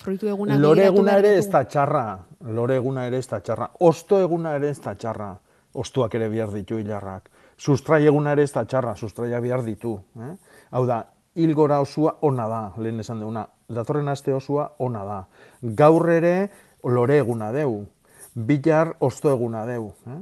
[0.01, 2.05] Fruitu egunak Lore eguna ere ez da txarra.
[2.55, 3.71] Lore eguna ere ez da txarra.
[3.81, 5.31] Osto eguna ere ez da txarra.
[5.75, 7.31] Ostuak ere bihar ditu hilarrak.
[7.57, 8.95] Sustrai eguna ere ez da txarra.
[8.97, 9.97] Sustraia bihar ditu.
[10.21, 10.35] Eh?
[10.71, 11.01] Hau da,
[11.35, 13.47] hilgora osua ona da, lehen esan deuna.
[13.69, 15.19] Datorren aste osua ona da.
[15.63, 16.35] Gaur ere
[16.85, 17.85] lore eguna deu.
[18.35, 19.93] Bilar osto eguna deu.
[20.07, 20.21] Eh?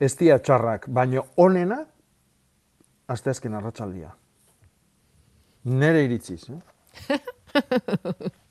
[0.00, 1.78] Ez dia txarrak, baino onena
[3.12, 4.10] asteazken arratsaldia.
[5.64, 6.48] Nere iritziz.
[6.50, 7.20] Eh?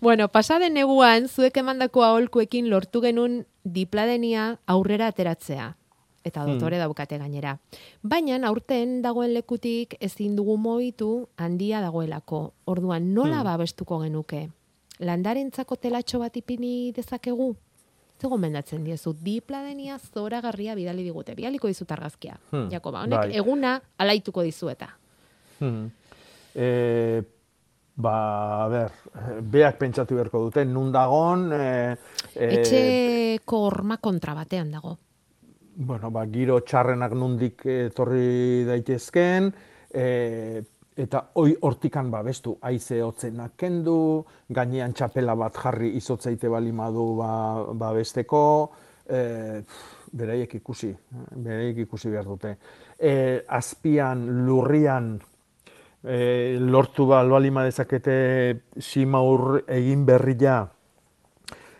[0.00, 5.74] Bueno, pasade neguan, zuek emandako aholkuekin lortu genun dipladenia aurrera ateratzea.
[6.26, 7.52] Eta dotore daukate gainera.
[8.02, 12.52] Baina aurten dagoen lekutik ezin dugu moitu handia dagoelako.
[12.66, 14.48] Orduan nola babestuko genuke?
[14.98, 17.54] Landarentzako telatxo bat ipini dezakegu?
[18.20, 21.34] Ze gomendatzen diezu, dipladenia zoragarria bidali digute.
[21.36, 22.38] Bidaliko dizut argazkia.
[22.50, 23.36] Hmm, Jakoba, honek bai.
[23.36, 24.88] eguna alaituko dizueta.
[25.60, 25.90] Hmm.
[26.54, 27.22] E,
[27.96, 28.92] ba, a ber,
[29.42, 31.96] beak pentsatu beharko dute, nun dagon, e,
[32.34, 34.96] e, Etxeko horma kontra batean dago.
[35.76, 39.50] bueno, ba, giro txarrenak nundik etorri daitezken,
[39.92, 40.06] e,
[40.96, 47.30] eta hoi hortikan babestu, haize hotzenak kendu, gainean txapela bat jarri izotzaite balimadu ba,
[47.76, 48.42] babesteko,
[49.04, 49.20] e,
[49.60, 52.56] pff, beraiek ikusi, eh, beraiek ikusi behar dute.
[52.98, 55.16] E, azpian, lurrian,
[56.04, 60.64] e, lortu ba, balima dezakete simaur egin berria,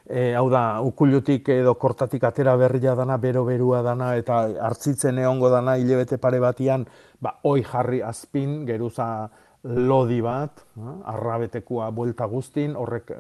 [0.07, 5.77] e, hau da, ukulutik edo kortatik atera berria dana, bero-berua dana, eta hartzitzen egongo dana
[5.77, 6.87] hilebete pare batian,
[7.21, 9.29] ba, oi jarri azpin, geruza
[9.67, 10.62] lodi bat,
[11.11, 13.11] arrabetekua buelta guztin, horrek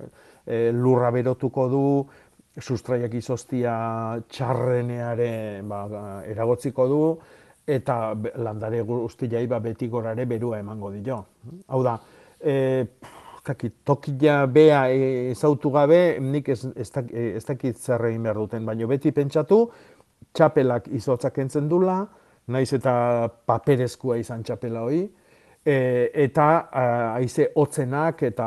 [0.46, 1.86] e, lurra berotuko du,
[2.56, 3.72] sustraiak izostia
[4.32, 5.82] txarreneare ba,
[6.28, 7.00] eragotziko du,
[7.66, 11.18] eta landare guztiai ba, beti gorare berua emango dio.
[11.66, 11.98] Hau da,
[12.40, 12.86] e,
[13.46, 18.38] dakit, tokia bea e, ezautu gabe, nik ez, ez, e, ez dakit zer egin behar
[18.38, 19.64] duten, baina beti pentsatu,
[20.32, 22.00] txapelak izotzak entzen dula,
[22.46, 22.94] naiz eta
[23.46, 25.00] paperezkoa izan txapela hoi,
[25.66, 25.76] e,
[26.26, 26.46] eta
[27.16, 28.46] haize hotzenak eta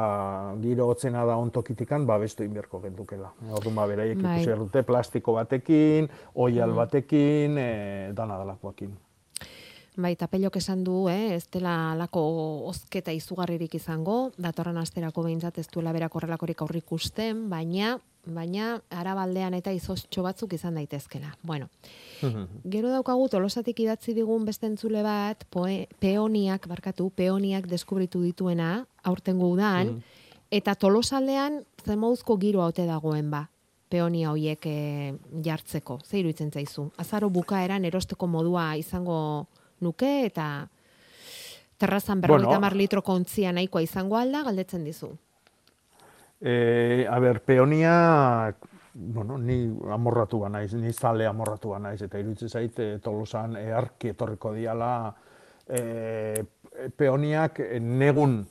[0.61, 3.34] giro hotzena da ontokitikan babestu inberko gendukela.
[3.51, 4.39] Orduan ba, beraiek Bai.
[4.39, 7.70] ikusi dute plastiko batekin, oial batekin, e,
[8.15, 8.95] dana dalakoakin.
[10.00, 12.22] Bai, tapelok esan du, eh, ez dela alako
[12.70, 17.97] ozketa izugarririk izango, datorren asterako behintzat ez duela berak horrelakorik aurrikusten, baina
[18.30, 21.34] baina arabaldean eta izostxo batzuk izan daitezkela.
[21.41, 21.70] Bueno,
[22.64, 29.50] gero daukagu tolosatik idatzi digun beste entzule bat, poe, peoniak, barkatu, peoniak deskubritu dituena, aurtengo
[29.50, 29.97] udan,
[30.52, 33.47] eta tolosaldean zemouzko giroa ote dagoen ba
[33.89, 36.00] peonia hoiek e, jartzeko.
[36.06, 36.91] Ze iruditzen zaizu?
[37.02, 39.47] Azaro bukaeran erosteko modua izango
[39.82, 40.67] nuke eta
[41.80, 42.77] terrazan berrogeita Bueno.
[42.77, 45.13] litro kontzia nahikoa izango alda, galdetzen dizu.
[46.41, 48.53] E, a ber, peonia,
[48.93, 53.55] bueno, ni amorratu ba naiz, ni zale amorratu ba naiz, eta iruditzen zait, e, tolosan
[53.59, 55.15] eharki etorriko diala
[55.67, 56.43] e,
[56.95, 58.45] peoniak negun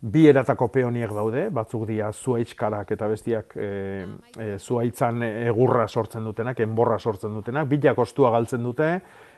[0.00, 3.68] bi eratako peoniak daude, batzuk dira zuaitxkarak eta bestiak e,
[4.38, 8.90] e, zuaitzan egurra sortzen dutenak, enborra sortzen dutenak, bilak ostua galtzen dute,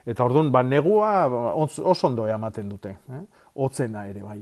[0.09, 3.25] eta orduan, ba, negua oso oso ondo ematen dute, eh?
[3.55, 4.39] hotzena ere bai.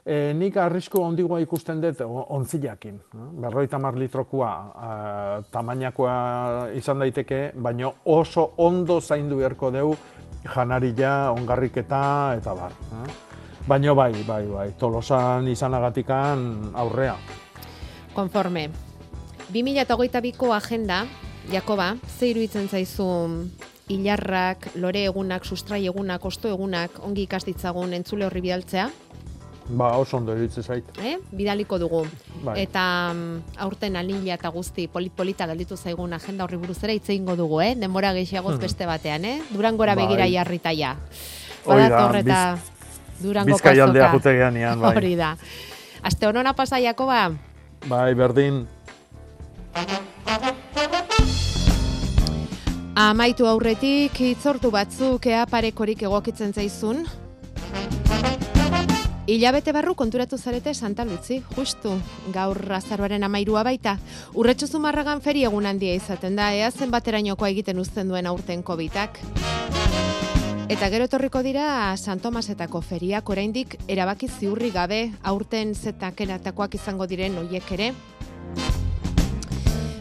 [0.00, 2.94] E, nik arrisku handigoa ikusten dut ontzilakin.
[2.96, 3.26] eh?
[3.42, 4.92] Berroita mar litrokoa a,
[5.52, 9.96] tamainakoa izan daiteke, baina oso ondo zaindu beharko deu
[10.54, 12.72] janaria, ongarriketa eta bar.
[13.02, 13.18] Eh?
[13.68, 17.16] Baina bai, bai, bai, tolosan izanagatikan aurrea.
[18.14, 18.70] Konforme.
[19.52, 21.04] 2022ko agenda,
[21.50, 23.04] Jakoba, ze iruditzen zaizu
[23.90, 28.90] hilarrak, lore egunak, sustrai egunak, osto egunak, ongi ikas ditzagun entzule horri bidaltzea,
[29.70, 30.84] Ba, oso ondo iruditzen zait.
[30.98, 31.18] eh?
[31.30, 32.00] bidaliko dugu.
[32.42, 32.56] Bai.
[32.64, 37.36] Eta mm, aurten alinila eta guzti polit-polita gelditu zaigun agenda horri buruz ere hitz egingo
[37.38, 37.76] dugu, eh?
[37.78, 39.36] denbora gehiagoz beste batean, eh?
[39.54, 40.06] Durangora Bai.
[40.08, 40.96] begira jarrita ja.
[41.64, 42.58] Hori da, Badator eta
[43.22, 44.16] Durangoko Bizkai aldea azoka.
[44.18, 44.96] jute geanean, bai.
[44.96, 45.36] Hori da.
[46.02, 47.30] Aste honona pasa, Jakoba?
[47.86, 48.64] Bai, berdin.
[52.98, 57.04] Amaitu aurretik hitzortu batzuk ea parekorik egokitzen zaizun.
[59.30, 61.92] Ilabete barru konturatu zarete Santa Lutzi, justu,
[62.34, 63.96] gaur azaroaren amairua baita.
[64.34, 69.20] Urretxu zumarragan feri egun handia izaten da, ea zenbaterainokoa egiten uzten duen aurten COVID-ak.
[70.70, 77.38] Eta gero etorriko dira San Tomasetako feriak oraindik erabaki ziurri gabe aurten zetakenatakoak izango diren
[77.38, 77.92] hoiek ere.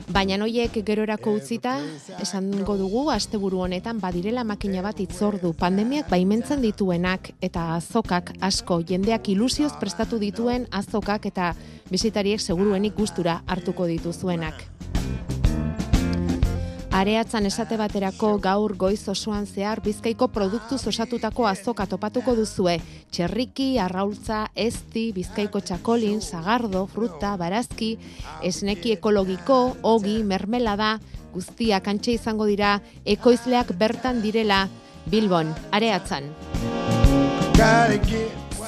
[0.10, 1.76] Baina noiek gerorako utzita,
[2.24, 9.30] esango dugu asteburu honetan badirela makina bat itzordu pandemiak baimentzen dituenak eta azokak asko jendeak
[9.30, 11.54] ilusioz prestatu dituen azokak eta
[11.92, 14.66] bizitariek seguruenik gustura hartuko dituzuenak.
[16.90, 22.80] Areatzan esate baterako gaur goiz osoan zehar bizkaiko produktu osatutako azoka topatuko duzue.
[23.14, 27.92] Txerriki, arraultza, ezti, bizkaiko txakolin, sagardo, fruta, barazki,
[28.44, 30.98] esneki ekologiko, ogi, mermelada,
[31.34, 34.66] guztiak antxe izango dira, ekoizleak bertan direla,
[35.06, 36.34] Bilbon, areatzan.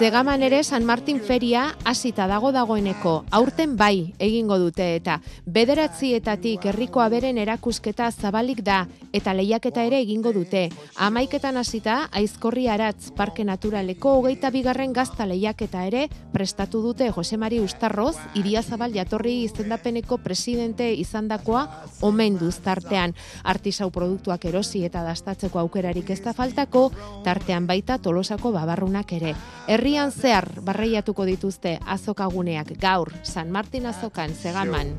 [0.02, 7.04] Zegaman ere San Martin feria hasita dago dagoeneko, aurten bai egingo dute eta bederatzietatik herriko
[7.04, 8.80] aberen erakusketa zabalik da
[9.14, 10.64] eta lehiaketa ere egingo dute.
[10.98, 18.16] Amaiketan hasita aizkorri aratz parke naturaleko hogeita bigarren gazta lehiaketa ere prestatu dute Josemari Ustarroz,
[18.34, 21.68] iria zabal jatorri izendapeneko presidente izandakoa
[22.02, 23.14] omen tartean.
[23.44, 26.90] Artisau produktuak erosi eta dastatzeko aukerarik ez da faltako,
[27.24, 29.36] tartean baita tolosako babarrunak ere.
[29.68, 34.94] Herri herrian zehar barreiatuko dituzte azokaguneak gaur San Martin azokan zegaman.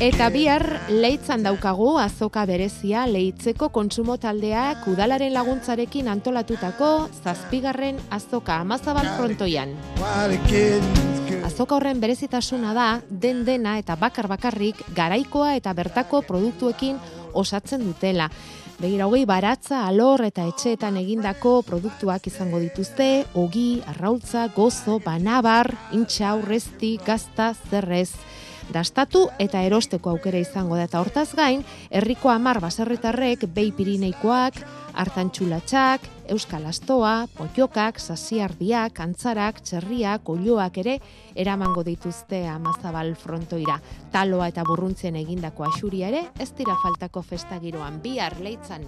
[0.00, 9.12] Eta bihar leitzan daukagu azoka berezia leitzeko kontsumo taldeak udalaren laguntzarekin antolatutako zazpigarren azoka amazabal
[9.18, 9.76] frontoian.
[11.44, 16.96] Azoka horren berezitasuna da den dena eta bakar bakarrik garaikoa eta bertako produktuekin
[17.34, 18.30] osatzen dutela.
[18.80, 26.30] Begira, hogei baratza, alor eta etxeetan egindako produktuak izango dituzte, ogi, arraultza, gozo, banabar, intxa,
[26.30, 28.14] aurrezti, gazta, zerrez.
[28.72, 31.60] Dastatu eta erosteko aukera izango da eta hortaz gain,
[31.90, 34.62] herriko amar baserritarrek behi pirineikoak,
[34.96, 40.96] hartantxulatxak, euskal astoa, potiokak, sasiardiak, antzarak, txerriak, olioak ere,
[41.34, 43.80] eramango dituzte amazabal frontoira.
[44.14, 48.86] Taloa eta burruntzen egindako asuri ere, ez dira faltako festagiroan bihar leitzan.